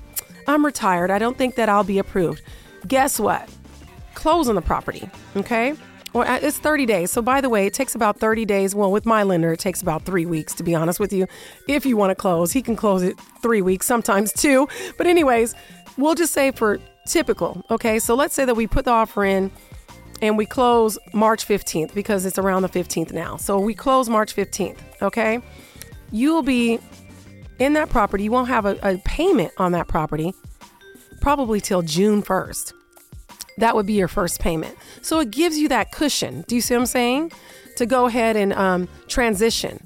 I'm 0.46 0.64
retired. 0.64 1.10
I 1.10 1.18
don't 1.18 1.38
think 1.38 1.54
that 1.56 1.68
I'll 1.68 1.84
be 1.84 1.98
approved. 1.98 2.42
Guess 2.86 3.20
what? 3.20 3.48
Close 4.14 4.48
on 4.48 4.54
the 4.54 4.62
property, 4.62 5.08
okay? 5.36 5.74
Or 6.14 6.26
uh, 6.26 6.38
it's 6.42 6.58
30 6.58 6.86
days. 6.86 7.10
So, 7.10 7.22
by 7.22 7.40
the 7.40 7.48
way, 7.48 7.66
it 7.66 7.74
takes 7.74 7.94
about 7.94 8.18
30 8.18 8.44
days. 8.44 8.74
Well, 8.74 8.92
with 8.92 9.06
my 9.06 9.22
lender, 9.22 9.52
it 9.52 9.60
takes 9.60 9.80
about 9.80 10.04
three 10.04 10.26
weeks, 10.26 10.54
to 10.54 10.62
be 10.62 10.74
honest 10.74 11.00
with 11.00 11.12
you. 11.12 11.26
If 11.68 11.86
you 11.86 11.96
want 11.96 12.10
to 12.10 12.14
close, 12.14 12.52
he 12.52 12.60
can 12.60 12.76
close 12.76 13.02
it 13.02 13.18
three 13.40 13.62
weeks, 13.62 13.86
sometimes 13.86 14.32
two. 14.32 14.68
But, 14.98 15.06
anyways, 15.06 15.54
we'll 15.96 16.14
just 16.14 16.32
say 16.34 16.50
for 16.50 16.78
typical, 17.06 17.64
okay? 17.70 17.98
So, 17.98 18.14
let's 18.14 18.34
say 18.34 18.44
that 18.44 18.54
we 18.54 18.66
put 18.66 18.84
the 18.84 18.90
offer 18.90 19.24
in 19.24 19.50
and 20.20 20.36
we 20.36 20.44
close 20.44 20.98
March 21.14 21.46
15th 21.46 21.94
because 21.94 22.26
it's 22.26 22.38
around 22.38 22.62
the 22.62 22.68
15th 22.68 23.12
now. 23.12 23.36
So, 23.36 23.58
we 23.58 23.74
close 23.74 24.08
March 24.10 24.36
15th, 24.36 24.78
okay? 25.00 25.40
You 26.12 26.32
will 26.32 26.42
be 26.42 26.78
in 27.58 27.72
that 27.72 27.88
property. 27.88 28.24
You 28.24 28.30
won't 28.30 28.48
have 28.48 28.66
a, 28.66 28.78
a 28.82 28.98
payment 28.98 29.52
on 29.56 29.72
that 29.72 29.88
property 29.88 30.34
probably 31.20 31.60
till 31.60 31.82
June 31.82 32.22
1st. 32.22 32.72
That 33.58 33.74
would 33.74 33.86
be 33.86 33.92
your 33.94 34.08
first 34.08 34.40
payment. 34.40 34.76
So 35.02 35.20
it 35.20 35.30
gives 35.30 35.58
you 35.58 35.68
that 35.68 35.92
cushion. 35.92 36.44
Do 36.48 36.54
you 36.54 36.60
see 36.60 36.74
what 36.74 36.80
I'm 36.80 36.86
saying? 36.86 37.32
To 37.76 37.86
go 37.86 38.06
ahead 38.06 38.36
and 38.36 38.52
um, 38.52 38.88
transition. 39.08 39.82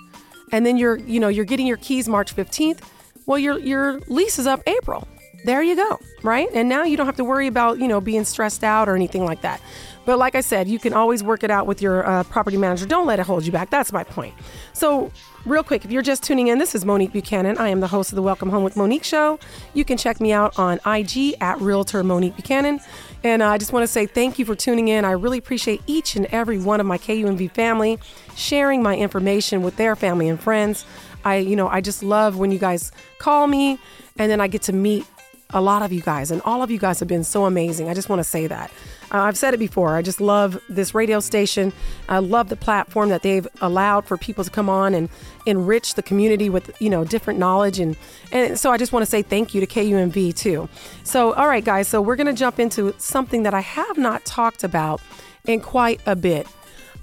And 0.52 0.64
then 0.64 0.76
you're, 0.76 0.96
you 0.96 1.20
know, 1.20 1.28
you're 1.28 1.44
getting 1.44 1.66
your 1.66 1.76
keys 1.76 2.08
March 2.08 2.34
15th. 2.34 2.80
Well, 3.26 3.38
your 3.38 3.58
your 3.58 3.98
lease 4.08 4.38
is 4.38 4.46
up 4.46 4.62
April. 4.66 5.06
There 5.44 5.62
you 5.62 5.76
go, 5.76 5.98
right? 6.22 6.48
And 6.54 6.68
now 6.68 6.84
you 6.84 6.96
don't 6.96 7.06
have 7.06 7.16
to 7.16 7.24
worry 7.24 7.48
about, 7.48 7.78
you 7.78 7.88
know, 7.88 8.00
being 8.00 8.24
stressed 8.24 8.64
out 8.64 8.88
or 8.88 8.94
anything 8.94 9.24
like 9.24 9.42
that. 9.42 9.60
But 10.06 10.18
like 10.18 10.36
I 10.36 10.40
said, 10.40 10.68
you 10.68 10.78
can 10.78 10.92
always 10.92 11.22
work 11.22 11.42
it 11.42 11.50
out 11.50 11.66
with 11.66 11.82
your 11.82 12.06
uh, 12.06 12.22
property 12.24 12.56
manager. 12.56 12.86
Don't 12.86 13.06
let 13.06 13.18
it 13.18 13.26
hold 13.26 13.44
you 13.44 13.50
back. 13.50 13.70
That's 13.70 13.92
my 13.92 14.04
point. 14.04 14.34
So, 14.72 15.10
real 15.44 15.64
quick, 15.64 15.84
if 15.84 15.90
you're 15.90 16.00
just 16.00 16.22
tuning 16.22 16.46
in, 16.46 16.58
this 16.58 16.76
is 16.76 16.84
Monique 16.84 17.12
Buchanan. 17.12 17.58
I 17.58 17.68
am 17.68 17.80
the 17.80 17.88
host 17.88 18.12
of 18.12 18.16
the 18.16 18.22
Welcome 18.22 18.48
Home 18.50 18.62
with 18.62 18.76
Monique 18.76 19.02
show. 19.02 19.40
You 19.74 19.84
can 19.84 19.98
check 19.98 20.20
me 20.20 20.32
out 20.32 20.56
on 20.58 20.78
IG 20.86 21.34
at 21.40 21.60
Realtor 21.60 22.04
Monique 22.04 22.36
Buchanan. 22.36 22.78
And 23.24 23.42
uh, 23.42 23.48
I 23.48 23.58
just 23.58 23.72
want 23.72 23.82
to 23.82 23.88
say 23.88 24.06
thank 24.06 24.38
you 24.38 24.44
for 24.44 24.54
tuning 24.54 24.86
in. 24.86 25.04
I 25.04 25.10
really 25.10 25.38
appreciate 25.38 25.82
each 25.88 26.14
and 26.14 26.26
every 26.26 26.60
one 26.60 26.78
of 26.78 26.86
my 26.86 26.98
KUNV 26.98 27.50
family 27.50 27.98
sharing 28.36 28.84
my 28.84 28.96
information 28.96 29.62
with 29.62 29.76
their 29.76 29.96
family 29.96 30.28
and 30.28 30.38
friends. 30.40 30.86
I, 31.24 31.38
you 31.38 31.56
know, 31.56 31.66
I 31.66 31.80
just 31.80 32.04
love 32.04 32.38
when 32.38 32.52
you 32.52 32.60
guys 32.60 32.92
call 33.18 33.48
me 33.48 33.80
and 34.16 34.30
then 34.30 34.40
I 34.40 34.46
get 34.46 34.62
to 34.62 34.72
meet 34.72 35.04
a 35.50 35.60
lot 35.60 35.82
of 35.82 35.92
you 35.92 36.00
guys, 36.00 36.30
and 36.30 36.42
all 36.42 36.62
of 36.62 36.70
you 36.70 36.78
guys 36.78 36.98
have 36.98 37.08
been 37.08 37.24
so 37.24 37.44
amazing. 37.44 37.88
I 37.88 37.94
just 37.94 38.08
want 38.08 38.20
to 38.20 38.24
say 38.24 38.46
that. 38.46 38.70
Uh, 39.12 39.20
I've 39.20 39.36
said 39.36 39.54
it 39.54 39.58
before. 39.58 39.94
I 39.94 40.02
just 40.02 40.20
love 40.20 40.60
this 40.68 40.94
radio 40.94 41.20
station. 41.20 41.72
I 42.08 42.18
love 42.18 42.48
the 42.48 42.56
platform 42.56 43.08
that 43.10 43.22
they've 43.22 43.46
allowed 43.60 44.06
for 44.06 44.16
people 44.16 44.42
to 44.42 44.50
come 44.50 44.68
on 44.68 44.94
and 44.94 45.08
enrich 45.46 45.94
the 45.94 46.02
community 46.02 46.50
with 46.50 46.74
you 46.80 46.90
know 46.90 47.04
different 47.04 47.38
knowledge 47.38 47.78
and 47.78 47.96
and 48.32 48.58
so 48.58 48.72
I 48.72 48.76
just 48.76 48.92
want 48.92 49.04
to 49.04 49.10
say 49.10 49.22
thank 49.22 49.54
you 49.54 49.60
to 49.60 49.66
KUNV 49.66 50.34
too. 50.34 50.68
So 51.04 51.32
all 51.34 51.46
right, 51.46 51.64
guys. 51.64 51.86
So 51.86 52.02
we're 52.02 52.16
to 52.16 52.32
jump 52.32 52.58
into 52.58 52.92
something 52.98 53.44
that 53.44 53.54
I 53.54 53.60
have 53.60 53.96
not 53.96 54.24
talked 54.24 54.64
about 54.64 55.00
in 55.46 55.60
quite 55.60 56.00
a 56.06 56.16
bit. 56.16 56.48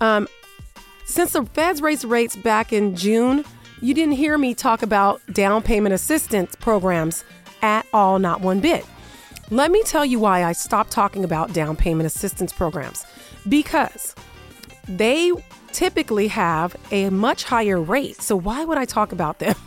Um, 0.02 0.28
since 1.06 1.32
the 1.34 1.46
Feds 1.46 1.82
raised 1.82 2.04
rates 2.04 2.36
back 2.36 2.74
in 2.74 2.96
June, 2.96 3.46
you 3.82 3.94
didn't 3.94 4.14
hear 4.14 4.38
me 4.38 4.54
talk 4.54 4.82
about 4.82 5.22
down 5.32 5.62
payment 5.62 5.94
assistance 5.94 6.56
programs 6.56 7.24
at 7.64 7.88
all, 7.94 8.20
not 8.20 8.42
one 8.42 8.60
bit. 8.60 8.86
Let 9.50 9.72
me 9.72 9.82
tell 9.84 10.06
you 10.06 10.20
why 10.20 10.44
I 10.44 10.52
stopped 10.52 10.92
talking 10.92 11.24
about 11.24 11.54
down 11.54 11.76
payment 11.76 12.06
assistance 12.06 12.54
programs. 12.54 13.06
Because 13.50 14.16
they 14.88 15.32
typically 15.72 16.28
have 16.28 16.76
a 16.92 17.10
much 17.10 17.44
higher 17.44 17.82
rate. 17.82 18.22
So 18.22 18.36
why 18.36 18.64
would 18.64 18.78
I 18.78 18.86
talk 18.86 19.12
about 19.12 19.40
them? 19.40 19.56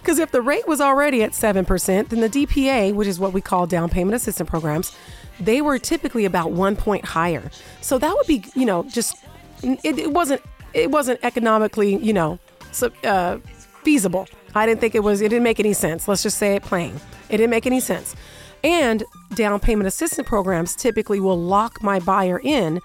Because 0.00 0.18
if 0.18 0.32
the 0.32 0.42
rate 0.42 0.66
was 0.66 0.80
already 0.80 1.22
at 1.22 1.30
7%, 1.30 2.08
then 2.08 2.20
the 2.20 2.28
DPA, 2.28 2.92
which 2.92 3.06
is 3.06 3.20
what 3.20 3.32
we 3.32 3.40
call 3.40 3.68
down 3.68 3.88
payment 3.88 4.16
assistance 4.16 4.50
programs, 4.50 4.96
they 5.38 5.60
were 5.60 5.78
typically 5.78 6.24
about 6.24 6.50
one 6.50 6.74
point 6.74 7.04
higher. 7.04 7.50
So 7.80 7.96
that 7.98 8.12
would 8.12 8.26
be, 8.26 8.42
you 8.56 8.66
know, 8.66 8.82
just 8.84 9.14
it, 9.62 9.98
it 9.98 10.12
wasn't 10.12 10.42
it 10.74 10.90
wasn't 10.90 11.20
economically, 11.22 11.96
you 11.96 12.12
know, 12.12 12.38
uh, 13.04 13.38
feasible. 13.84 14.26
I 14.54 14.66
didn't 14.66 14.80
think 14.80 14.94
it 14.94 15.02
was. 15.02 15.20
It 15.20 15.28
didn't 15.28 15.44
make 15.44 15.60
any 15.60 15.72
sense. 15.72 16.08
Let's 16.08 16.22
just 16.22 16.38
say 16.38 16.56
it 16.56 16.62
plain. 16.62 16.94
It 17.28 17.36
didn't 17.36 17.50
make 17.50 17.66
any 17.66 17.80
sense. 17.80 18.16
And 18.62 19.04
down 19.34 19.60
payment 19.60 19.86
assistance 19.86 20.28
programs 20.28 20.74
typically 20.74 21.20
will 21.20 21.40
lock 21.40 21.82
my 21.82 22.00
buyer 22.00 22.40
in 22.42 22.80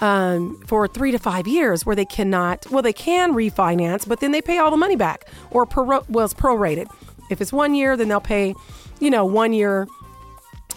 um, 0.00 0.60
for 0.66 0.88
three 0.88 1.12
to 1.12 1.18
five 1.18 1.46
years 1.46 1.86
where 1.86 1.96
they 1.96 2.04
cannot, 2.04 2.68
well, 2.70 2.82
they 2.82 2.92
can 2.92 3.32
refinance, 3.32 4.06
but 4.06 4.20
then 4.20 4.32
they 4.32 4.42
pay 4.42 4.58
all 4.58 4.70
the 4.70 4.76
money 4.76 4.96
back 4.96 5.28
or 5.50 5.66
pro, 5.66 6.04
well, 6.08 6.24
it's 6.24 6.34
prorated. 6.34 6.88
If 7.30 7.40
it's 7.40 7.52
one 7.52 7.74
year, 7.74 7.96
then 7.96 8.08
they'll 8.08 8.20
pay, 8.20 8.54
you 9.00 9.10
know, 9.10 9.24
one 9.24 9.52
year 9.52 9.86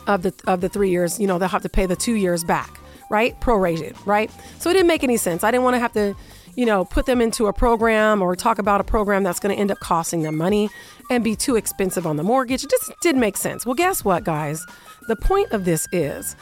of 0.05 0.21
the 0.21 0.33
of 0.47 0.61
the 0.61 0.69
three 0.69 0.89
years. 0.89 1.19
You 1.19 1.27
know, 1.27 1.37
they'll 1.37 1.49
have 1.49 1.63
to 1.63 1.69
pay 1.69 1.85
the 1.85 1.95
two 1.95 2.13
years 2.13 2.43
back, 2.43 2.79
right? 3.09 3.39
Prorated, 3.41 3.97
right? 4.05 4.31
So 4.59 4.69
it 4.69 4.73
didn't 4.73 4.87
make 4.87 5.03
any 5.03 5.17
sense. 5.17 5.43
I 5.43 5.51
didn't 5.51 5.65
want 5.65 5.75
to 5.75 5.79
have 5.79 5.93
to 5.93 6.15
you 6.57 6.65
know, 6.65 6.83
put 6.83 7.05
them 7.05 7.21
into 7.21 7.45
a 7.45 7.53
program 7.53 8.19
or 8.19 8.35
talk 8.35 8.57
about 8.57 8.81
a 8.81 8.83
program 8.83 9.21
that's 9.21 9.39
going 9.39 9.55
to 9.55 9.61
end 9.61 9.69
up 9.69 9.79
costing 9.79 10.23
them 10.23 10.35
money 10.35 10.69
and 11.11 11.23
be 11.23 11.35
too 11.35 11.55
expensive 11.55 12.07
on 12.07 12.17
the 12.17 12.23
mortgage. 12.23 12.63
It 12.63 12.71
just 12.71 12.91
didn't 12.99 13.21
make 13.21 13.37
sense. 13.37 13.63
Well, 13.63 13.75
guess 13.75 14.03
what, 14.03 14.23
guys? 14.23 14.65
The 15.07 15.15
point 15.15 15.51
of 15.51 15.65
this 15.65 15.87
is 15.91 16.35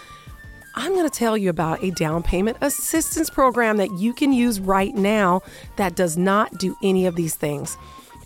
I'm 0.73 0.93
going 0.93 1.07
to 1.07 1.13
tell 1.13 1.37
you 1.37 1.49
about 1.49 1.83
a 1.83 1.91
down 1.91 2.23
payment 2.23 2.57
assistance 2.61 3.29
program 3.29 3.75
that 3.77 3.91
you 3.91 4.13
can 4.13 4.31
use 4.31 4.61
right 4.61 4.95
now 4.95 5.41
that 5.75 5.95
does 5.95 6.17
not 6.17 6.57
do 6.57 6.77
any 6.81 7.05
of 7.05 7.17
these 7.17 7.35
things. 7.35 7.77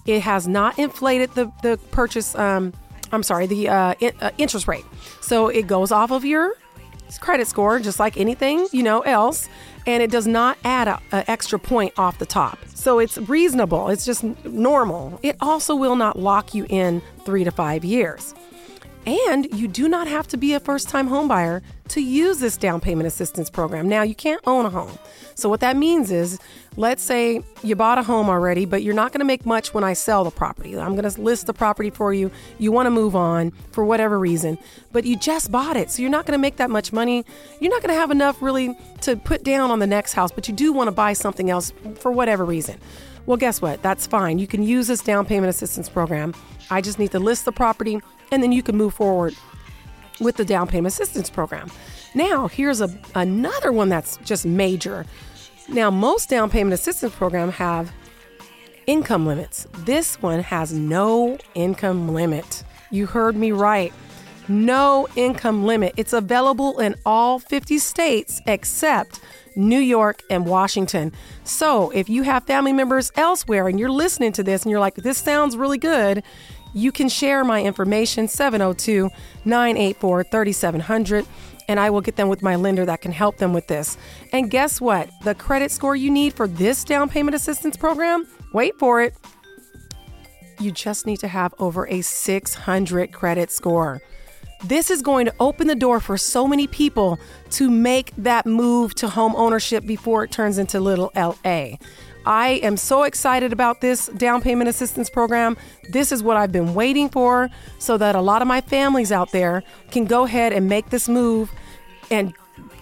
It 0.06 0.21
has 0.21 0.47
not 0.47 0.78
inflated 0.78 1.34
the, 1.34 1.52
the 1.63 1.80
purchase, 1.89 2.36
um, 2.36 2.71
I'm 3.12 3.23
sorry, 3.23 3.47
the 3.47 3.67
uh, 3.67 3.95
in, 3.99 4.12
uh, 4.21 4.30
interest 4.38 4.67
rate. 4.67 4.86
So 5.21 5.47
it 5.47 5.65
goes 5.65 5.91
off 5.91 6.12
of 6.12 6.23
your 6.23 6.54
credit 7.19 7.47
score, 7.47 7.80
just 7.80 7.99
like 7.99 8.17
anything, 8.17 8.67
you 8.71 8.84
know, 8.84 9.02
else. 9.02 9.49
And 9.86 10.04
it 10.04 10.12
does 10.12 10.28
not 10.28 10.58
add 10.63 10.88
an 10.88 11.24
extra 11.28 11.58
point 11.60 11.94
off 11.98 12.20
the 12.20 12.26
top. 12.26 12.60
So 12.74 13.00
it's 13.00 13.18
reasonable. 13.18 13.89
It's 13.89 14.06
just 14.06 14.24
normal. 14.46 15.20
It 15.24 15.36
also 15.42 15.76
will 15.76 15.96
not 15.96 16.18
lock 16.18 16.54
you 16.54 16.65
in 16.70 17.02
three 17.26 17.44
to 17.44 17.52
five 17.52 17.84
years. 17.84 18.34
And 19.06 19.52
you 19.54 19.68
do 19.68 19.88
not 19.88 20.08
have 20.08 20.28
to 20.28 20.38
be 20.38 20.54
a 20.54 20.60
first 20.60 20.90
time 20.90 21.10
homebuyer 21.10 21.62
to 21.90 22.02
use 22.02 22.40
this 22.40 22.58
down 22.58 22.82
payment 22.82 23.08
assistance 23.08 23.50
program. 23.50 23.88
Now, 23.88 24.04
you 24.04 24.14
can't 24.14 24.42
own 24.46 24.66
a 24.66 24.70
home. 24.70 24.98
So, 25.36 25.50
what 25.50 25.62
that 25.62 25.78
means 25.78 26.12
is, 26.12 26.38
let's 26.76 27.02
say 27.02 27.42
you 27.64 27.76
bought 27.76 27.98
a 27.98 28.04
home 28.04 28.30
already, 28.30 28.66
but 28.66 28.84
you're 28.84 28.94
not 28.94 29.12
going 29.12 29.20
to 29.20 29.26
make 29.26 29.46
much 29.46 29.74
when 29.74 29.84
I 29.84 29.94
sell 29.94 30.24
the 30.24 30.32
property. 30.32 30.78
I'm 30.78 30.96
going 30.96 31.10
to 31.10 31.22
list 31.22 31.48
the 31.48 31.54
property 31.54 31.90
for 31.90 32.14
you. 32.14 32.30
You 32.58 32.72
want 32.72 32.88
to 32.88 32.92
move 32.92 33.16
on 33.16 33.52
for 33.72 33.86
whatever 33.86 34.20
reason, 34.20 34.58
but 34.92 35.06
you 35.06 35.18
just 35.18 35.52
bought 35.52 35.78
it. 35.78 35.90
So, 35.90 36.02
you're 36.02 36.12
not 36.12 36.26
going 36.26 36.38
to 36.38 36.42
make 36.42 36.58
that 36.58 36.70
much 36.70 36.94
money. 36.94 37.26
You're 37.60 37.72
not 37.72 37.82
going 37.82 37.94
to 37.94 38.00
have 38.00 38.12
enough 38.12 38.42
really 38.42 38.78
to 39.02 39.16
put 39.16 39.44
down 39.44 39.72
on 39.72 39.80
the 39.80 39.88
next 39.88 40.14
house, 40.14 40.32
but 40.32 40.48
you 40.48 40.54
do 40.54 40.74
want 40.74 40.88
to 40.88 40.92
buy 40.92 41.14
something 41.14 41.50
else 41.50 41.72
for 41.96 42.12
whatever 42.12 42.46
reason. 42.46 42.80
Well, 43.30 43.38
guess 43.38 43.62
what? 43.62 43.84
That's 43.84 44.08
fine. 44.08 44.39
You 44.39 44.48
can 44.48 44.63
use 44.63 44.88
this 44.88 45.04
down 45.04 45.24
payment 45.24 45.52
assistance 45.52 45.88
program. 45.88 46.34
I 46.72 46.82
just 46.82 46.98
need 46.98 47.12
to 47.12 47.20
list 47.20 47.46
the 47.46 47.52
property 47.52 48.00
and 48.32 48.42
then 48.42 48.52
you 48.52 48.63
can 48.63 48.76
move 48.76 48.96
forward 48.96 49.36
with 50.20 50.38
the 50.38 50.44
down 50.44 50.65
payment 50.65 50.92
assistance 50.92 51.30
program. 51.30 51.70
Now, 52.15 52.48
here's 52.48 52.82
a, 52.82 52.89
another 53.13 53.72
one 53.72 53.88
that's 53.88 54.18
just 54.26 54.48
major. 54.48 55.06
Now, 55.68 55.92
most 55.92 56.28
down 56.28 56.50
payment 56.50 56.74
assistance 56.74 57.13
programs 57.13 57.54
have 57.54 57.94
income 58.88 59.28
limits. 59.28 59.68
This 59.86 60.20
one 60.24 60.39
has 60.39 60.74
no 60.74 61.38
income 61.54 62.10
limit. 62.15 62.63
You 62.89 63.06
heard 63.06 63.36
me 63.36 63.52
right. 63.52 63.94
No 64.48 65.08
income 65.15 65.68
limit. 65.68 65.94
It's 65.98 66.13
available 66.13 66.80
in 66.80 66.96
all 67.06 67.38
50 67.38 67.78
states 67.78 68.42
except 68.48 69.22
New 69.60 69.80
York 69.80 70.24
and 70.30 70.45
Washington. 70.45 71.12
So, 71.43 71.89
if 71.91 72.10
you 72.10 72.24
have 72.24 72.45
family 72.45 72.74
members 72.74 73.12
elsewhere 73.15 73.67
and 73.67 73.80
you're 73.80 73.91
listening 73.91 74.32
to 74.34 74.43
this 74.43 74.63
and 74.63 74.72
you're 74.72 74.80
like, 74.80 74.95
this 74.95 75.17
sounds 75.17 75.58
really 75.58 75.78
good, 75.78 76.24
you 76.74 76.91
can 76.91 77.10
share 77.10 77.43
my 77.43 77.63
information 77.63 78.28
702 78.28 79.10
984 79.45 80.24
3700 80.24 81.26
and 81.67 81.80
I 81.80 81.91
will 81.91 82.02
get 82.02 82.15
them 82.15 82.30
with 82.30 82.41
my 82.41 82.56
lender 82.56 82.84
that 82.86 83.02
can 83.02 83.12
help 83.12 83.38
them 83.38 83.54
with 83.54 83.67
this. 83.67 83.95
And 84.34 84.50
guess 84.50 84.82
what? 84.82 85.10
The 85.24 85.36
credit 85.36 85.69
score 85.69 85.95
you 85.95 86.10
need 86.10 86.34
for 86.34 86.48
this 86.48 86.84
down 86.84 87.10
payment 87.10 87.36
assistance 87.36 87.78
program, 87.78 88.28
wait 88.54 88.78
for 88.80 89.02
it. 89.02 89.13
You 90.60 90.72
just 90.72 91.06
need 91.06 91.17
to 91.17 91.28
have 91.28 91.54
over 91.60 91.88
a 91.88 92.02
600 92.02 93.13
credit 93.13 93.52
score. 93.52 94.02
This 94.63 94.91
is 94.91 95.02
going 95.02 95.26
to 95.26 95.34
open 95.39 95.67
the 95.67 95.76
door 95.76 96.02
for 96.02 96.17
so 96.17 96.45
many 96.45 96.67
people 96.67 97.17
to 97.52 97.69
make 97.69 98.12
that 98.17 98.45
move 98.45 98.93
to 98.95 99.08
home 99.08 99.34
ownership 99.38 99.86
before 99.86 100.26
it 100.26 100.32
turns 100.32 100.58
into 100.58 100.82
little 100.82 101.12
LA. 101.15 101.78
I 102.26 102.60
am 102.62 102.76
so 102.76 103.04
excited 103.04 103.54
about 103.54 103.80
this 103.80 104.08
down 104.08 104.41
payment 104.41 104.69
assistance 104.69 105.10
program. 105.10 105.56
This 105.89 106.12
is 106.12 106.22
what 106.22 106.36
I've 106.36 106.52
been 106.52 106.74
waiting 106.74 107.08
for 107.08 107.50
so 107.80 107.98
that 107.98 108.15
a 108.15 108.22
lot 108.22 108.41
of 108.41 108.50
my 108.50 108.60
families 108.60 109.13
out 109.13 109.32
there 109.32 109.63
can 109.91 110.04
go 110.04 110.26
ahead 110.26 110.52
and 110.52 110.67
make 110.67 110.89
this 110.89 111.08
move 111.08 111.52
and 112.12 112.34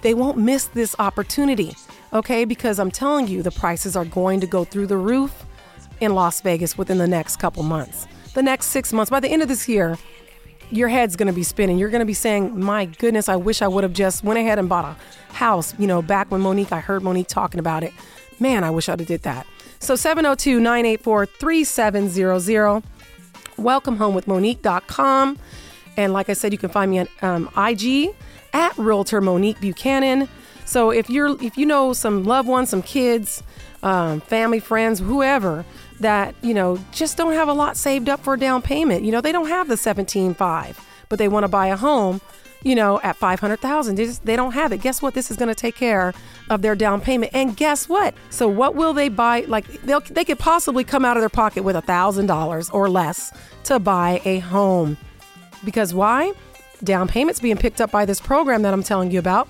they 0.02 0.16
won't 0.16 0.38
miss 0.38 0.66
this 0.68 0.96
opportunity. 0.98 1.76
Okay, 2.12 2.44
because 2.44 2.80
I'm 2.80 2.92
telling 2.92 3.28
you, 3.28 3.44
the 3.44 3.52
prices 3.52 3.96
are 3.96 4.06
going 4.06 4.40
to 4.40 4.48
go 4.48 4.64
through 4.64 4.88
the 4.88 4.98
roof 4.98 5.46
in 6.00 6.16
Las 6.16 6.42
Vegas 6.42 6.78
within 6.78 6.98
the 6.98 7.08
next 7.08 7.38
couple 7.38 7.62
months. 7.62 8.08
The 8.34 8.44
next 8.44 8.68
six 8.68 8.94
months, 8.94 9.10
by 9.10 9.20
the 9.20 9.30
end 9.30 9.42
of 9.42 9.48
this 9.48 9.68
year, 9.68 9.98
your 10.72 10.90
head's 10.90 11.16
going 11.16 11.28
to 11.28 11.34
be 11.34 11.44
spinning. 11.44 11.78
You're 11.78 11.90
going 11.90 12.02
to 12.02 12.06
be 12.06 12.14
saying, 12.14 12.60
"My 12.60 12.86
goodness, 12.86 13.30
I 13.30 13.36
wish 13.36 13.62
I 13.62 13.68
would 13.68 13.84
have 13.84 13.94
just 13.94 14.24
went 14.24 14.40
ahead 14.40 14.60
and 14.60 14.68
bought 14.68 14.86
a 14.86 15.34
house." 15.34 15.74
You 15.80 15.88
know, 15.88 16.02
back 16.02 16.32
when 16.32 16.42
Monique, 16.42 16.72
I 16.72 16.80
heard 16.80 17.04
Monique 17.04 17.28
talking 17.28 17.60
about 17.60 17.84
it. 17.84 17.94
Man, 18.40 18.64
I 18.64 18.70
wish 18.70 18.90
I'd 18.90 19.00
have 19.00 19.08
did 19.08 19.24
that. 19.24 19.48
So 19.80 19.96
702 19.96 20.60
984 20.60 21.26
3700. 21.26 22.84
Welcome 23.58 23.98
home 23.98 24.14
with 24.14 24.28
Monique.com. 24.28 25.38
And 25.96 26.14
like 26.14 26.30
I 26.30 26.34
said, 26.34 26.52
you 26.52 26.60
can 26.60 26.70
find 26.70 26.92
me 26.92 27.00
on 27.00 27.08
um, 27.22 27.50
IG 27.58 28.16
at 28.54 28.78
Realtor 28.78 29.22
Monique 29.22 29.60
Buchanan. 29.60 30.30
So 30.66 30.92
if 30.92 31.10
you're 31.10 31.42
if 31.42 31.58
you 31.58 31.66
know 31.66 31.94
some 31.94 32.24
loved 32.24 32.48
ones, 32.48 32.70
some 32.70 32.82
kids, 32.82 33.42
um, 33.84 34.22
family, 34.22 34.60
friends, 34.60 35.00
whoever 35.00 35.66
that 36.00 36.36
you 36.42 36.54
know 36.54 36.80
just 36.92 37.18
don't 37.18 37.34
have 37.34 37.48
a 37.48 37.54
lot 37.54 37.78
saved 37.78 38.10
up 38.10 38.24
for 38.24 38.36
a 38.36 38.40
down 38.40 38.62
payment, 38.62 39.04
you 39.04 39.12
know 39.12 39.22
they 39.22 39.32
don't 39.32 39.50
have 39.50 39.68
the 39.68 39.76
17.5, 39.76 40.78
but 41.10 41.20
they 41.20 41.28
want 41.28 41.44
to 41.44 41.48
buy 41.48 41.68
a 41.68 41.78
home 41.78 42.22
you 42.64 42.76
know, 42.76 43.00
at 43.02 43.16
500,000. 43.16 43.96
They 43.96 44.06
they 44.06 44.36
don't 44.36 44.52
have 44.54 44.72
it. 44.72 44.82
Guess 44.82 45.02
what? 45.02 45.14
This 45.14 45.32
is 45.32 45.38
going 45.38 45.50
to 45.50 45.56
take 45.56 45.76
care 45.76 46.14
of 46.50 46.62
their 46.62 46.76
down 46.76 47.02
payment. 47.02 47.32
And 47.34 47.56
guess 47.56 47.88
what? 47.88 48.14
So 48.30 48.48
what 48.48 48.76
will 48.76 48.94
they 48.94 49.10
buy? 49.10 49.42
Like 49.42 49.68
they 49.84 49.98
they 50.10 50.26
could 50.26 50.40
possibly 50.40 50.84
come 50.84 51.06
out 51.06 51.18
of 51.18 51.22
their 51.22 51.30
pocket 51.30 51.64
with 51.64 51.76
a 51.76 51.82
$1,000 51.82 52.74
or 52.74 52.90
less 52.90 53.32
to 53.66 53.80
buy 53.80 54.22
a 54.26 54.40
home. 54.40 54.98
Because 55.64 55.94
why? 55.94 56.34
Down 56.84 57.08
payments 57.08 57.40
being 57.40 57.58
picked 57.58 57.82
up 57.82 57.92
by 57.92 58.06
this 58.06 58.20
program 58.20 58.62
that 58.64 58.74
I'm 58.74 58.84
telling 58.84 59.12
you 59.12 59.20
about. 59.20 59.48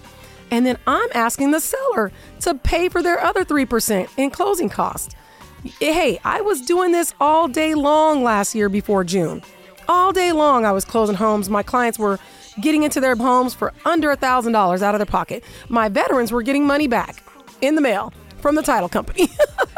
And 0.49 0.65
then 0.65 0.77
I'm 0.87 1.09
asking 1.13 1.51
the 1.51 1.59
seller 1.59 2.11
to 2.41 2.55
pay 2.55 2.87
for 2.87 3.03
their 3.03 3.19
other 3.19 3.43
3% 3.43 4.09
in 4.15 4.29
closing 4.29 4.69
costs. 4.69 5.13
Hey, 5.63 6.19
I 6.23 6.41
was 6.41 6.61
doing 6.61 6.91
this 6.91 7.13
all 7.19 7.47
day 7.47 7.73
long 7.73 8.23
last 8.23 8.53
year 8.53 8.69
before 8.69 9.03
June. 9.03 9.41
All 9.87 10.11
day 10.11 10.31
long, 10.31 10.65
I 10.65 10.71
was 10.71 10.85
closing 10.85 11.15
homes. 11.15 11.49
My 11.49 11.63
clients 11.63 11.97
were 11.97 12.19
getting 12.61 12.83
into 12.83 12.99
their 12.99 13.15
homes 13.15 13.53
for 13.53 13.73
under 13.85 14.15
$1,000 14.15 14.81
out 14.81 14.95
of 14.95 14.99
their 14.99 15.05
pocket. 15.05 15.43
My 15.69 15.89
veterans 15.89 16.31
were 16.31 16.43
getting 16.43 16.65
money 16.65 16.87
back 16.87 17.23
in 17.61 17.75
the 17.75 17.81
mail 17.81 18.13
from 18.39 18.55
the 18.55 18.61
title 18.61 18.89
company. 18.89 19.29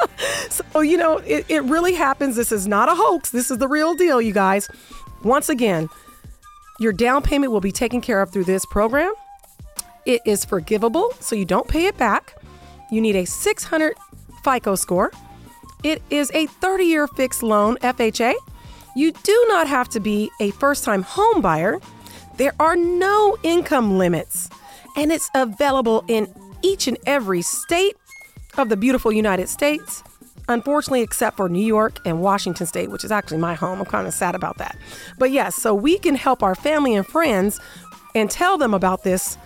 so, 0.50 0.82
you 0.82 0.98
know, 0.98 1.18
it, 1.20 1.46
it 1.48 1.64
really 1.64 1.94
happens. 1.94 2.36
This 2.36 2.52
is 2.52 2.68
not 2.68 2.90
a 2.90 2.96
hoax. 2.96 3.30
This 3.30 3.50
is 3.50 3.58
the 3.58 3.68
real 3.68 3.94
deal, 3.94 4.22
you 4.22 4.34
guys. 4.34 4.70
Once 5.24 5.48
again, 5.48 5.88
your 6.80 6.92
down 6.94 7.22
payment 7.22 7.52
will 7.52 7.62
be 7.62 7.72
taken 7.72 8.02
care 8.02 8.22
of 8.22 8.32
through 8.32 8.46
this 8.46 8.66
program. 8.66 9.14
It 10.06 10.22
is 10.26 10.44
forgivable, 10.44 11.14
so 11.20 11.36
you 11.36 11.46
don't 11.46 11.68
pay 11.68 11.86
it 11.86 11.98
back. 11.98 12.36
You 12.92 13.00
need 13.00 13.16
a 13.16 13.26
600 13.26 13.96
FICO 14.44 14.76
score. 14.76 15.12
It 15.84 16.02
is 16.10 16.32
a 16.34 16.46
30 16.48 16.84
year 16.84 17.08
fixed 17.08 17.42
loan, 17.42 17.78
FHA. 17.78 18.34
You 18.96 19.12
do 19.12 19.46
not 19.48 19.68
have 19.68 19.88
to 19.90 20.00
be 20.00 20.30
a 20.42 20.52
first 20.52 20.84
time 20.84 21.04
home 21.04 21.42
buyer. 21.42 21.80
There 22.38 22.54
are 22.60 22.76
no 22.76 23.38
income 23.44 23.98
limits, 23.98 24.50
and 24.96 25.12
it's 25.12 25.30
available 25.36 26.04
in 26.08 26.34
each 26.62 26.88
and 26.88 26.98
every 27.06 27.42
state 27.42 27.96
of 28.58 28.70
the 28.70 28.78
beautiful 28.78 29.12
United 29.12 29.50
States. 29.50 30.04
Unfortunately, 30.48 31.02
except 31.02 31.38
for 31.38 31.48
New 31.48 31.66
York 31.66 32.00
and 32.06 32.22
Washington 32.22 32.66
State, 32.66 32.90
which 32.90 33.04
is 33.04 33.12
actually 33.12 33.38
my 33.38 33.54
home. 33.54 33.80
I'm 33.80 33.86
kind 33.86 34.08
of 34.08 34.14
sad 34.14 34.36
about 34.36 34.58
that. 34.58 34.76
But 35.18 35.32
yes, 35.32 35.56
so 35.56 35.74
we 35.76 36.00
can 36.00 36.16
help 36.16 36.42
our 36.42 36.56
family 36.56 36.96
and 36.96 37.06
friends 37.06 37.60
and 38.16 38.32
tell 38.32 38.58
them 38.58 38.74
about 38.74 39.04
this 39.04 39.38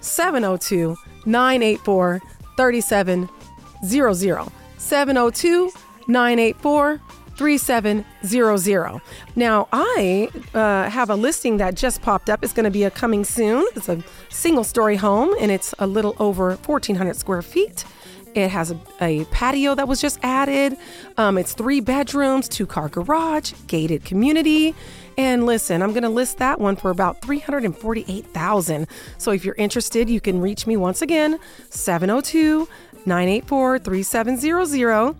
702 0.00 0.96
984 1.24 2.20
3700. 2.56 4.52
702 4.88 5.70
984 6.06 7.00
3700. 7.36 9.00
Now, 9.36 9.68
I 9.70 10.28
uh, 10.54 10.88
have 10.88 11.10
a 11.10 11.14
listing 11.14 11.58
that 11.58 11.74
just 11.74 12.02
popped 12.02 12.28
up. 12.30 12.42
It's 12.42 12.54
going 12.54 12.64
to 12.64 12.70
be 12.70 12.82
a 12.84 12.90
coming 12.90 13.24
soon. 13.24 13.64
It's 13.76 13.88
a 13.88 14.02
single 14.30 14.64
story 14.64 14.96
home 14.96 15.36
and 15.40 15.52
it's 15.52 15.74
a 15.78 15.86
little 15.86 16.16
over 16.18 16.56
1,400 16.56 17.14
square 17.14 17.42
feet. 17.42 17.84
It 18.34 18.50
has 18.50 18.70
a, 18.70 18.78
a 19.00 19.24
patio 19.26 19.74
that 19.74 19.88
was 19.88 20.00
just 20.00 20.18
added. 20.22 20.76
Um, 21.16 21.38
it's 21.38 21.52
three 21.52 21.80
bedrooms, 21.80 22.48
two 22.48 22.66
car 22.66 22.88
garage, 22.88 23.52
gated 23.66 24.04
community. 24.04 24.74
And 25.16 25.46
listen, 25.46 25.82
I'm 25.82 25.90
going 25.90 26.04
to 26.04 26.08
list 26.08 26.38
that 26.38 26.60
one 26.60 26.76
for 26.76 26.90
about 26.90 27.20
348,000. 27.22 28.86
So 29.18 29.32
if 29.32 29.44
you're 29.44 29.56
interested, 29.56 30.08
you 30.08 30.20
can 30.20 30.40
reach 30.40 30.66
me 30.66 30.76
once 30.76 31.02
again 31.02 31.38
702 31.70 32.68
984 33.06 33.78
3700 33.78 35.16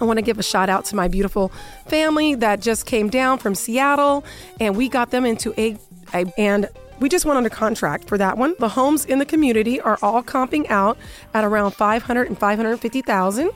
I 0.00 0.04
want 0.04 0.18
to 0.18 0.22
give 0.22 0.38
a 0.38 0.42
shout 0.42 0.68
out 0.68 0.84
to 0.86 0.96
my 0.96 1.08
beautiful 1.08 1.50
family 1.86 2.36
that 2.36 2.60
just 2.60 2.86
came 2.86 3.10
down 3.10 3.38
from 3.38 3.54
Seattle 3.54 4.24
and 4.60 4.76
we 4.76 4.88
got 4.88 5.10
them 5.10 5.24
into 5.24 5.52
a, 5.60 5.76
a 6.14 6.32
and 6.38 6.68
We 7.00 7.08
just 7.08 7.24
went 7.24 7.36
under 7.36 7.50
contract 7.50 8.08
for 8.08 8.18
that 8.18 8.36
one. 8.36 8.54
The 8.58 8.70
homes 8.70 9.04
in 9.04 9.18
the 9.18 9.24
community 9.24 9.80
are 9.80 9.98
all 10.02 10.22
comping 10.22 10.68
out 10.70 10.98
at 11.34 11.44
around 11.44 11.72
500 11.72 12.28
and 12.28 12.38
550,000. 12.38 13.50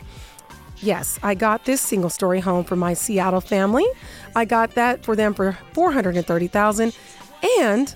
Yes, 0.79 1.19
I 1.23 1.35
got 1.35 1.65
this 1.65 1.81
single 1.81 2.11
story 2.11 2.41
home 2.41 2.65
for 2.65 2.77
my 2.77 2.95
Seattle 2.95 3.41
family. 3.41 3.87
I 4.35 4.45
got 4.45 4.75
that 4.75 5.05
for 5.05 5.15
them 5.15 5.35
for 5.35 5.57
430,000 5.75 6.97
and 7.61 7.95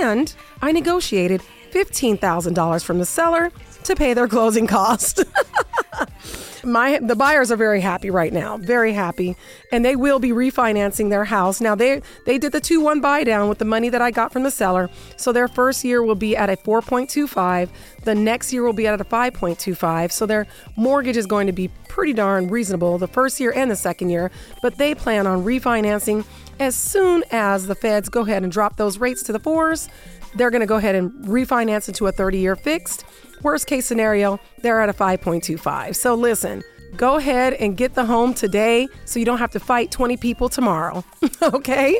and 0.00 0.34
I 0.60 0.72
negotiated 0.72 1.42
$15,000 1.72 2.84
from 2.84 2.98
the 2.98 3.06
seller 3.06 3.50
to 3.84 3.94
pay 3.94 4.14
their 4.14 4.28
closing 4.28 4.66
cost. 4.66 5.24
my 6.64 6.98
the 6.98 7.16
buyers 7.16 7.50
are 7.50 7.56
very 7.56 7.80
happy 7.80 8.10
right 8.10 8.32
now, 8.32 8.56
very 8.56 8.92
happy, 8.92 9.36
and 9.70 9.84
they 9.84 9.96
will 9.96 10.18
be 10.18 10.30
refinancing 10.30 11.10
their 11.10 11.24
house. 11.24 11.60
Now 11.60 11.74
they 11.74 12.02
they 12.26 12.38
did 12.38 12.52
the 12.52 12.60
2-1 12.60 13.00
buy 13.02 13.24
down 13.24 13.48
with 13.48 13.58
the 13.58 13.64
money 13.64 13.88
that 13.88 14.02
I 14.02 14.10
got 14.10 14.32
from 14.32 14.42
the 14.42 14.50
seller. 14.50 14.90
So 15.16 15.32
their 15.32 15.48
first 15.48 15.84
year 15.84 16.02
will 16.02 16.14
be 16.14 16.36
at 16.36 16.50
a 16.50 16.56
4.25, 16.56 17.68
the 18.04 18.14
next 18.14 18.52
year 18.52 18.64
will 18.64 18.72
be 18.72 18.86
at 18.86 19.00
a 19.00 19.04
5.25. 19.04 20.12
So 20.12 20.26
their 20.26 20.46
mortgage 20.76 21.16
is 21.16 21.26
going 21.26 21.46
to 21.46 21.52
be 21.52 21.68
pretty 21.88 22.12
darn 22.12 22.48
reasonable 22.48 22.98
the 22.98 23.08
first 23.08 23.38
year 23.40 23.52
and 23.54 23.70
the 23.70 23.76
second 23.76 24.10
year, 24.10 24.30
but 24.62 24.78
they 24.78 24.94
plan 24.94 25.26
on 25.26 25.44
refinancing 25.44 26.24
as 26.58 26.74
soon 26.74 27.24
as 27.30 27.66
the 27.66 27.74
feds 27.74 28.08
go 28.08 28.22
ahead 28.22 28.42
and 28.42 28.52
drop 28.52 28.76
those 28.76 28.98
rates 28.98 29.22
to 29.24 29.32
the 29.32 29.40
fours. 29.40 29.88
They're 30.34 30.50
going 30.50 30.60
to 30.60 30.66
go 30.66 30.76
ahead 30.76 30.94
and 30.94 31.12
refinance 31.24 31.88
into 31.88 32.06
a 32.06 32.12
30 32.12 32.38
year 32.38 32.56
fixed. 32.56 33.04
Worst 33.42 33.66
case 33.66 33.86
scenario, 33.86 34.38
they're 34.62 34.80
at 34.80 34.88
a 34.88 34.92
5.25. 34.92 35.96
So 35.96 36.14
listen, 36.14 36.62
go 36.96 37.16
ahead 37.16 37.54
and 37.54 37.76
get 37.76 37.94
the 37.94 38.04
home 38.04 38.34
today 38.34 38.88
so 39.04 39.18
you 39.18 39.24
don't 39.24 39.38
have 39.38 39.50
to 39.52 39.60
fight 39.60 39.90
20 39.90 40.16
people 40.16 40.48
tomorrow. 40.48 41.04
okay? 41.42 41.98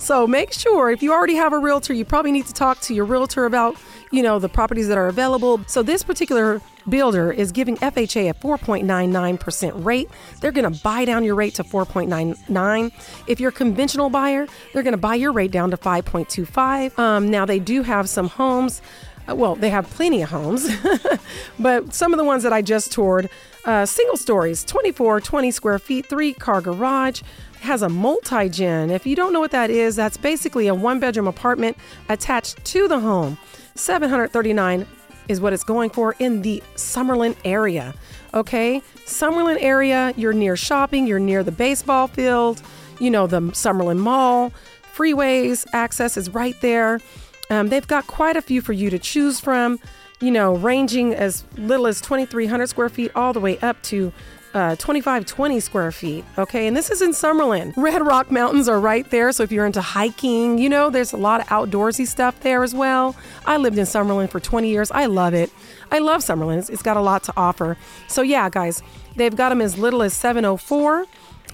So 0.00 0.26
make 0.26 0.52
sure 0.52 0.90
if 0.90 1.02
you 1.02 1.12
already 1.12 1.34
have 1.36 1.52
a 1.52 1.58
realtor, 1.58 1.92
you 1.92 2.04
probably 2.06 2.32
need 2.32 2.46
to 2.46 2.54
talk 2.54 2.80
to 2.80 2.94
your 2.94 3.04
realtor 3.04 3.44
about, 3.44 3.76
you 4.10 4.22
know, 4.22 4.38
the 4.38 4.48
properties 4.48 4.88
that 4.88 4.96
are 4.96 5.08
available. 5.08 5.60
So 5.66 5.82
this 5.82 6.02
particular 6.02 6.60
builder 6.88 7.30
is 7.30 7.52
giving 7.52 7.76
FHA 7.76 8.30
a 8.30 8.34
4.99% 8.34 9.84
rate. 9.84 10.08
They're 10.40 10.52
going 10.52 10.72
to 10.72 10.82
buy 10.82 11.04
down 11.04 11.22
your 11.22 11.34
rate 11.34 11.54
to 11.56 11.64
4.99. 11.64 12.92
If 13.26 13.40
you're 13.40 13.50
a 13.50 13.52
conventional 13.52 14.08
buyer, 14.08 14.46
they're 14.72 14.82
going 14.82 14.92
to 14.92 14.98
buy 14.98 15.16
your 15.16 15.32
rate 15.32 15.50
down 15.52 15.70
to 15.70 15.76
5.25. 15.76 16.98
Um, 16.98 17.30
now 17.30 17.44
they 17.44 17.58
do 17.58 17.82
have 17.82 18.08
some 18.08 18.28
homes. 18.28 18.80
uh, 19.28 19.34
Well, 19.34 19.54
they 19.54 19.68
have 19.70 19.88
plenty 19.90 20.22
of 20.22 20.30
homes, 20.30 20.66
but 21.58 21.92
some 21.92 22.14
of 22.14 22.18
the 22.18 22.24
ones 22.24 22.42
that 22.42 22.54
I 22.54 22.62
just 22.62 22.90
toured, 22.90 23.28
uh, 23.66 23.84
single 23.84 24.16
stories, 24.16 24.64
24, 24.64 25.20
20 25.20 25.50
square 25.50 25.78
feet, 25.78 26.06
three 26.06 26.32
car 26.32 26.62
garage, 26.62 27.20
has 27.60 27.82
a 27.82 27.88
multi 27.88 28.48
gen. 28.48 28.90
If 28.90 29.06
you 29.06 29.14
don't 29.14 29.32
know 29.32 29.40
what 29.40 29.50
that 29.52 29.70
is, 29.70 29.96
that's 29.96 30.16
basically 30.16 30.66
a 30.66 30.74
one 30.74 31.00
bedroom 31.00 31.28
apartment 31.28 31.76
attached 32.08 32.64
to 32.64 32.88
the 32.88 32.98
home. 32.98 33.38
739 33.74 34.86
is 35.28 35.40
what 35.40 35.52
it's 35.52 35.64
going 35.64 35.90
for 35.90 36.16
in 36.18 36.42
the 36.42 36.62
Summerlin 36.74 37.36
area. 37.44 37.94
Okay? 38.34 38.82
Summerlin 39.06 39.58
area, 39.60 40.12
you're 40.16 40.32
near 40.32 40.56
shopping, 40.56 41.06
you're 41.06 41.20
near 41.20 41.44
the 41.44 41.52
baseball 41.52 42.08
field, 42.08 42.62
you 42.98 43.10
know, 43.10 43.26
the 43.26 43.40
Summerlin 43.40 43.98
Mall, 43.98 44.52
freeways, 44.94 45.66
access 45.72 46.16
is 46.16 46.30
right 46.30 46.60
there. 46.60 47.00
Um, 47.48 47.68
they've 47.68 47.86
got 47.86 48.06
quite 48.06 48.36
a 48.36 48.42
few 48.42 48.60
for 48.60 48.72
you 48.72 48.90
to 48.90 48.98
choose 48.98 49.40
from, 49.40 49.78
you 50.20 50.30
know, 50.30 50.54
ranging 50.56 51.14
as 51.14 51.44
little 51.56 51.86
as 51.86 52.00
2,300 52.00 52.68
square 52.68 52.88
feet 52.88 53.10
all 53.14 53.32
the 53.32 53.40
way 53.40 53.58
up 53.58 53.80
to 53.84 54.12
uh, 54.54 54.76
2520 54.76 55.60
square 55.60 55.92
feet. 55.92 56.24
Okay, 56.36 56.66
and 56.66 56.76
this 56.76 56.90
is 56.90 57.02
in 57.02 57.10
Summerlin. 57.10 57.72
Red 57.76 58.04
Rock 58.04 58.30
Mountains 58.30 58.68
are 58.68 58.80
right 58.80 59.08
there, 59.10 59.30
so 59.32 59.42
if 59.42 59.52
you're 59.52 59.66
into 59.66 59.80
hiking, 59.80 60.58
you 60.58 60.68
know, 60.68 60.90
there's 60.90 61.12
a 61.12 61.16
lot 61.16 61.40
of 61.40 61.46
outdoorsy 61.46 62.06
stuff 62.06 62.40
there 62.40 62.62
as 62.62 62.74
well. 62.74 63.14
I 63.46 63.56
lived 63.56 63.78
in 63.78 63.84
Summerlin 63.84 64.28
for 64.28 64.40
20 64.40 64.68
years. 64.68 64.90
I 64.90 65.06
love 65.06 65.34
it. 65.34 65.50
I 65.90 65.98
love 65.98 66.22
Summerlin. 66.22 66.58
It's, 66.58 66.68
it's 66.68 66.82
got 66.82 66.96
a 66.96 67.00
lot 67.00 67.22
to 67.24 67.32
offer. 67.36 67.76
So 68.08 68.22
yeah, 68.22 68.50
guys, 68.50 68.82
they've 69.16 69.34
got 69.34 69.50
them 69.50 69.60
as 69.60 69.78
little 69.78 70.02
as 70.02 70.14
704 70.14 71.06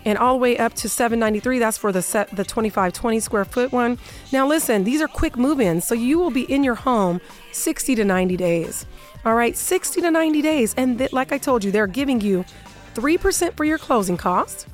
and 0.06 0.16
all 0.16 0.35
the 0.35 0.38
way 0.38 0.56
up 0.56 0.72
to 0.74 0.88
793 0.88 1.59
that's 1.59 1.76
for 1.76 1.90
the 1.90 2.00
set 2.00 2.30
the 2.30 2.44
2520 2.44 3.18
square 3.18 3.44
foot 3.44 3.72
one 3.72 3.98
now 4.32 4.46
listen 4.46 4.85
these 4.85 5.02
are 5.02 5.09
quick 5.09 5.37
move-ins 5.37 5.85
so 5.85 5.94
you 5.94 6.18
will 6.18 6.30
be 6.30 6.42
in 6.42 6.62
your 6.62 6.76
home 6.76 7.20
60 7.52 7.96
to 7.96 8.04
90 8.04 8.37
days 8.37 8.87
all 9.24 9.35
right 9.35 9.56
60 9.56 10.00
to 10.00 10.11
90 10.11 10.42
days 10.42 10.74
and 10.76 10.98
th- 10.98 11.12
like 11.12 11.32
i 11.32 11.38
told 11.38 11.64
you 11.64 11.72
they're 11.72 11.88
giving 11.88 12.20
you 12.20 12.44
3% 12.96 13.54
for 13.56 13.64
your 13.64 13.78
closing 13.78 14.16
costs. 14.16 14.66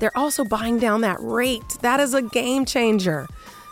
they're 0.00 0.16
also 0.16 0.44
buying 0.44 0.78
down 0.78 1.00
that 1.00 1.18
rate 1.20 1.68
that 1.80 2.00
is 2.00 2.12
a 2.12 2.22
game 2.22 2.64
changer 2.64 3.26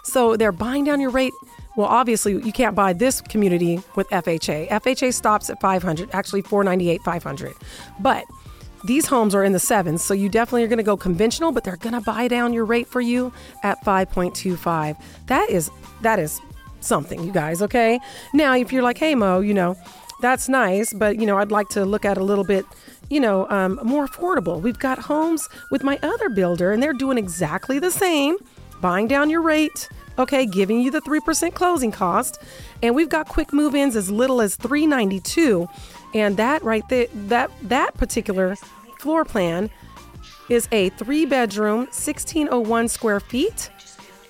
so 0.04 0.36
they're 0.36 0.52
buying 0.52 0.84
down 0.84 1.00
your 1.00 1.10
rate 1.10 1.34
well 1.76 1.88
obviously 1.88 2.32
you 2.32 2.52
can't 2.52 2.74
buy 2.74 2.92
this 2.92 3.20
community 3.20 3.82
with 3.96 4.08
fha 4.08 4.68
fha 4.68 5.12
stops 5.12 5.50
at 5.50 5.60
500 5.60 6.08
actually 6.12 6.42
498 6.42 7.02
500 7.02 7.52
but 8.00 8.24
these 8.84 9.06
homes 9.06 9.34
are 9.34 9.42
in 9.42 9.52
the 9.52 9.58
sevens, 9.58 10.04
so 10.04 10.12
you 10.12 10.28
definitely 10.28 10.62
are 10.62 10.68
going 10.68 10.76
to 10.76 10.82
go 10.82 10.94
conventional, 10.96 11.52
but 11.52 11.64
they're 11.64 11.78
going 11.78 11.94
to 11.94 12.02
buy 12.02 12.28
down 12.28 12.52
your 12.52 12.66
rate 12.66 12.86
for 12.86 13.00
you 13.00 13.32
at 13.62 13.82
5.25. 13.82 15.00
That 15.26 15.48
is 15.48 15.70
that 16.02 16.18
is 16.18 16.38
something, 16.80 17.24
you 17.24 17.32
guys. 17.32 17.62
Okay. 17.62 17.98
Now, 18.34 18.54
if 18.54 18.72
you're 18.72 18.82
like, 18.82 18.98
hey 18.98 19.14
Mo, 19.14 19.40
you 19.40 19.54
know, 19.54 19.74
that's 20.20 20.50
nice, 20.50 20.92
but 20.92 21.18
you 21.18 21.24
know, 21.26 21.38
I'd 21.38 21.50
like 21.50 21.68
to 21.70 21.86
look 21.86 22.04
at 22.04 22.18
a 22.18 22.22
little 22.22 22.44
bit, 22.44 22.66
you 23.10 23.20
know, 23.20 23.48
um, 23.50 23.80
more 23.82 24.06
affordable. 24.06 24.60
We've 24.60 24.78
got 24.78 24.98
homes 24.98 25.48
with 25.70 25.82
my 25.82 25.98
other 26.02 26.28
builder, 26.28 26.72
and 26.72 26.82
they're 26.82 26.92
doing 26.92 27.18
exactly 27.18 27.78
the 27.78 27.90
same, 27.90 28.36
buying 28.80 29.08
down 29.08 29.30
your 29.30 29.42
rate. 29.42 29.88
Okay, 30.16 30.46
giving 30.46 30.80
you 30.80 30.92
the 30.92 31.00
3% 31.00 31.54
closing 31.54 31.90
cost. 31.90 32.40
And 32.82 32.94
we've 32.94 33.08
got 33.08 33.26
quick 33.26 33.52
move-ins 33.52 33.96
as 33.96 34.12
little 34.12 34.40
as 34.40 34.54
392 34.54 35.68
and 36.14 36.36
that 36.36 36.62
right 36.62 36.88
there, 36.88 37.08
that 37.12 37.50
that 37.62 37.94
particular 37.94 38.56
floor 39.00 39.24
plan 39.24 39.68
is 40.48 40.68
a 40.72 40.90
three 40.90 41.26
bedroom, 41.26 41.80
1601 41.80 42.88
square 42.88 43.20
feet. 43.20 43.70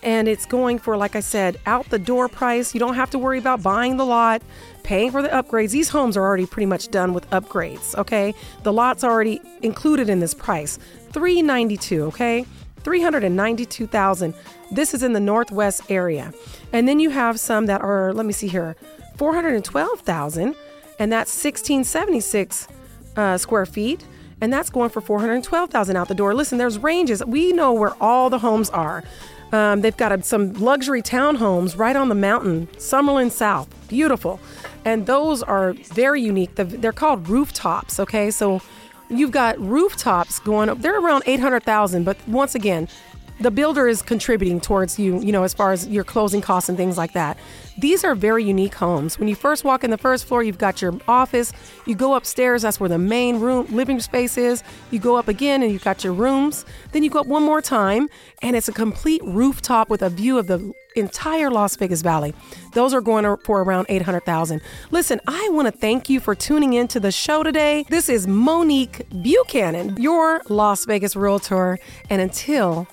And 0.05 0.29
it's 0.29 0.45
going 0.45 0.79
for, 0.79 0.97
like 0.97 1.17
I 1.17 1.21
said, 1.21 1.57
out 1.67 1.89
the 1.89 1.99
door 1.99 2.29
price. 2.29 2.75
You 2.75 2.81
don't 2.81 2.95
have 2.95 3.11
to 3.11 3.19
worry 3.19 3.39
about 3.39 3.63
buying 3.63 3.97
the 3.97 4.05
lot, 4.05 4.43
paying 4.83 5.11
for 5.11 5.23
the 5.23 5.29
upgrades. 5.31 5.71
These 5.71 5.89
homes 5.89 6.17
are 6.17 6.23
already 6.23 6.47
pretty 6.47 6.67
much 6.67 6.91
done 6.91 7.15
with 7.15 7.29
upgrades, 7.31 7.97
okay? 7.97 8.35
The 8.63 8.73
lot's 8.73 9.03
already 9.03 9.41
included 9.63 10.11
in 10.11 10.21
this 10.21 10.35
price. 10.35 10.79
392, 11.13 12.05
okay? 12.05 12.45
392,000. 12.83 14.35
This 14.71 14.93
is 14.93 15.03
in 15.03 15.15
the 15.15 15.21
northwest 15.21 15.91
area. 15.91 16.35
And 16.73 16.87
then 16.87 17.01
you 17.01 17.09
have 17.11 17.41
some 17.41 17.67
that 17.67 17.81
are, 17.81 18.13
let 18.13 18.27
me 18.27 18.33
see 18.35 18.49
here, 18.49 18.77
412,000 19.17 20.55
and 20.99 21.13
that's 21.13 21.31
1676 21.33 22.69
uh, 23.17 23.39
square 23.39 23.67
feet 23.67 24.05
and 24.41 24.53
that's 24.53 24.71
going 24.71 24.91
for 24.91 25.01
412000 25.01 25.97
out 25.97 26.09
the 26.09 26.15
door 26.15 26.35
listen 26.35 26.59
there's 26.59 26.79
ranges 26.79 27.25
we 27.25 27.53
know 27.53 27.73
where 27.73 27.95
all 28.03 28.31
the 28.31 28.41
homes 28.41 28.71
are 28.71 29.05
um, 29.53 29.81
they've 29.83 29.97
got 29.97 30.13
a, 30.13 30.23
some 30.23 30.53
luxury 30.55 31.03
townhomes 31.03 31.79
right 31.79 31.97
on 31.97 32.09
the 32.09 32.15
mountain 32.15 32.67
summerlin 32.77 33.31
south. 33.31 33.69
Beautiful. 33.89 34.41
And 34.85 35.07
those 35.07 35.43
are 35.43 35.73
very 35.75 36.21
unique. 36.23 36.55
The- 36.57 36.65
they're 36.65 36.93
called 36.93 37.29
rooftops 37.29 38.01
okay? 38.01 38.31
So 38.31 38.61
you've 39.09 39.31
got 39.31 39.59
rooftops 39.61 40.39
going 40.41 40.69
up. 40.69 40.81
They're 40.81 40.99
around 40.99 41.23
800000 41.27 42.05
but 42.05 42.17
once 42.29 42.55
again 42.55 42.89
the 43.41 43.51
builder 43.51 43.89
is 43.89 44.03
contributing 44.03 44.61
towards 44.61 44.99
you, 44.99 45.21
you 45.21 45.33
know, 45.33 45.43
as 45.43 45.53
far 45.53 45.73
as 45.73 45.89
your 45.89 46.05
closing 46.05 46.41
costs 46.41 46.69
and 46.69 46.79
things 46.79 46.97
like 46.97 47.13
that. 47.13 47.37
These 47.77 48.05
are 48.05 48.15
very 48.15 48.45
unique 48.45 48.75
homes. 48.75 49.19
When 49.19 49.29
you 49.29 49.35
first 49.35 49.65
walk 49.65 49.83
in 49.83 49.91
the 49.91 49.99
first 49.99 50.27
floor, 50.27 50.43
you've 50.43 50.59
got 50.59 50.81
your 50.81 50.95
office. 51.09 51.53
You 51.87 51.97
go 51.97 52.15
upstairs, 52.15 52.63
that's 52.63 52.79
where 52.79 52.89
the 52.89 52.99
main 52.99 53.41
room, 53.41 53.67
living 53.71 53.99
space 54.01 54.39
is. 54.39 54.63
You 54.93 55.01
go 55.01 55.17
up 55.17 55.27
again 55.27 55.63
and 55.63 55.73
you've 55.73 55.83
got 55.83 56.05
your 56.05 56.13
rooms. 56.13 56.65
Then 56.93 57.03
you 57.03 57.11
go 57.11 57.21
up 57.21 57.27
one 57.27 57.43
more 57.43 57.61
time 57.61 58.09
and 58.43 58.55
it's 58.55 58.69
a 58.69 58.73
complete 58.73 59.23
rooftop 59.25 59.91
with 59.91 60.03
a 60.03 60.11
view 60.11 60.39
of 60.39 60.47
the 60.47 60.73
entire 60.95 61.51
Las 61.51 61.75
Vegas 61.75 62.03
Valley. 62.03 62.33
Those 62.73 62.95
are 62.95 63.01
going 63.01 63.25
for 63.45 63.65
around 63.65 63.87
800,000. 63.89 64.61
Listen, 64.93 65.21
I 65.27 65.49
want 65.51 65.67
to 65.67 65.73
thank 65.73 66.09
you 66.09 66.21
for 66.21 66.37
tuning 66.37 66.75
in 66.75 66.87
to 66.89 67.01
the 67.01 67.11
show 67.11 67.43
today. 67.43 67.85
This 67.89 68.09
is 68.09 68.29
Monique 68.29 69.03
Buchanan, 69.11 69.97
your 70.01 70.43
Las 70.49 70.85
Vegas 70.85 71.17
realtor. 71.17 71.79
And 72.09 72.23
until 72.23 72.87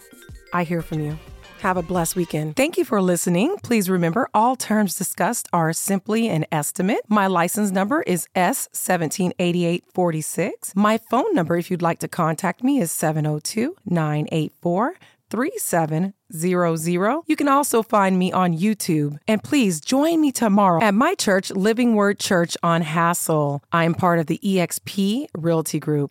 I 0.53 0.63
hear 0.63 0.81
from 0.81 1.01
you. 1.01 1.17
Have 1.61 1.77
a 1.77 1.83
blessed 1.83 2.15
weekend. 2.15 2.55
Thank 2.55 2.79
you 2.79 2.85
for 2.85 2.99
listening. 3.01 3.57
Please 3.61 3.87
remember 3.87 4.27
all 4.33 4.55
terms 4.55 4.95
discussed 4.95 5.47
are 5.53 5.71
simply 5.73 6.27
an 6.27 6.47
estimate. 6.51 7.01
My 7.07 7.27
license 7.27 7.69
number 7.69 8.01
is 8.01 8.27
S178846. 8.35 10.75
My 10.75 10.97
phone 10.97 11.35
number, 11.35 11.57
if 11.57 11.69
you'd 11.69 11.83
like 11.83 11.99
to 11.99 12.07
contact 12.07 12.63
me, 12.63 12.79
is 12.79 12.91
702 12.91 13.75
984 13.85 14.95
3700. 15.31 17.21
You 17.25 17.35
can 17.35 17.47
also 17.47 17.81
find 17.81 18.19
me 18.19 18.31
on 18.31 18.57
YouTube. 18.57 19.17
And 19.27 19.43
please 19.43 19.79
join 19.79 20.19
me 20.19 20.31
tomorrow 20.31 20.81
at 20.81 20.93
my 20.93 21.15
church, 21.15 21.49
Living 21.51 21.95
Word 21.95 22.19
Church 22.19 22.55
on 22.61 22.81
Hassel. 22.81 23.63
I 23.71 23.85
am 23.85 23.95
part 23.95 24.19
of 24.19 24.27
the 24.27 24.39
EXP 24.43 25.27
Realty 25.35 25.79
Group. 25.79 25.99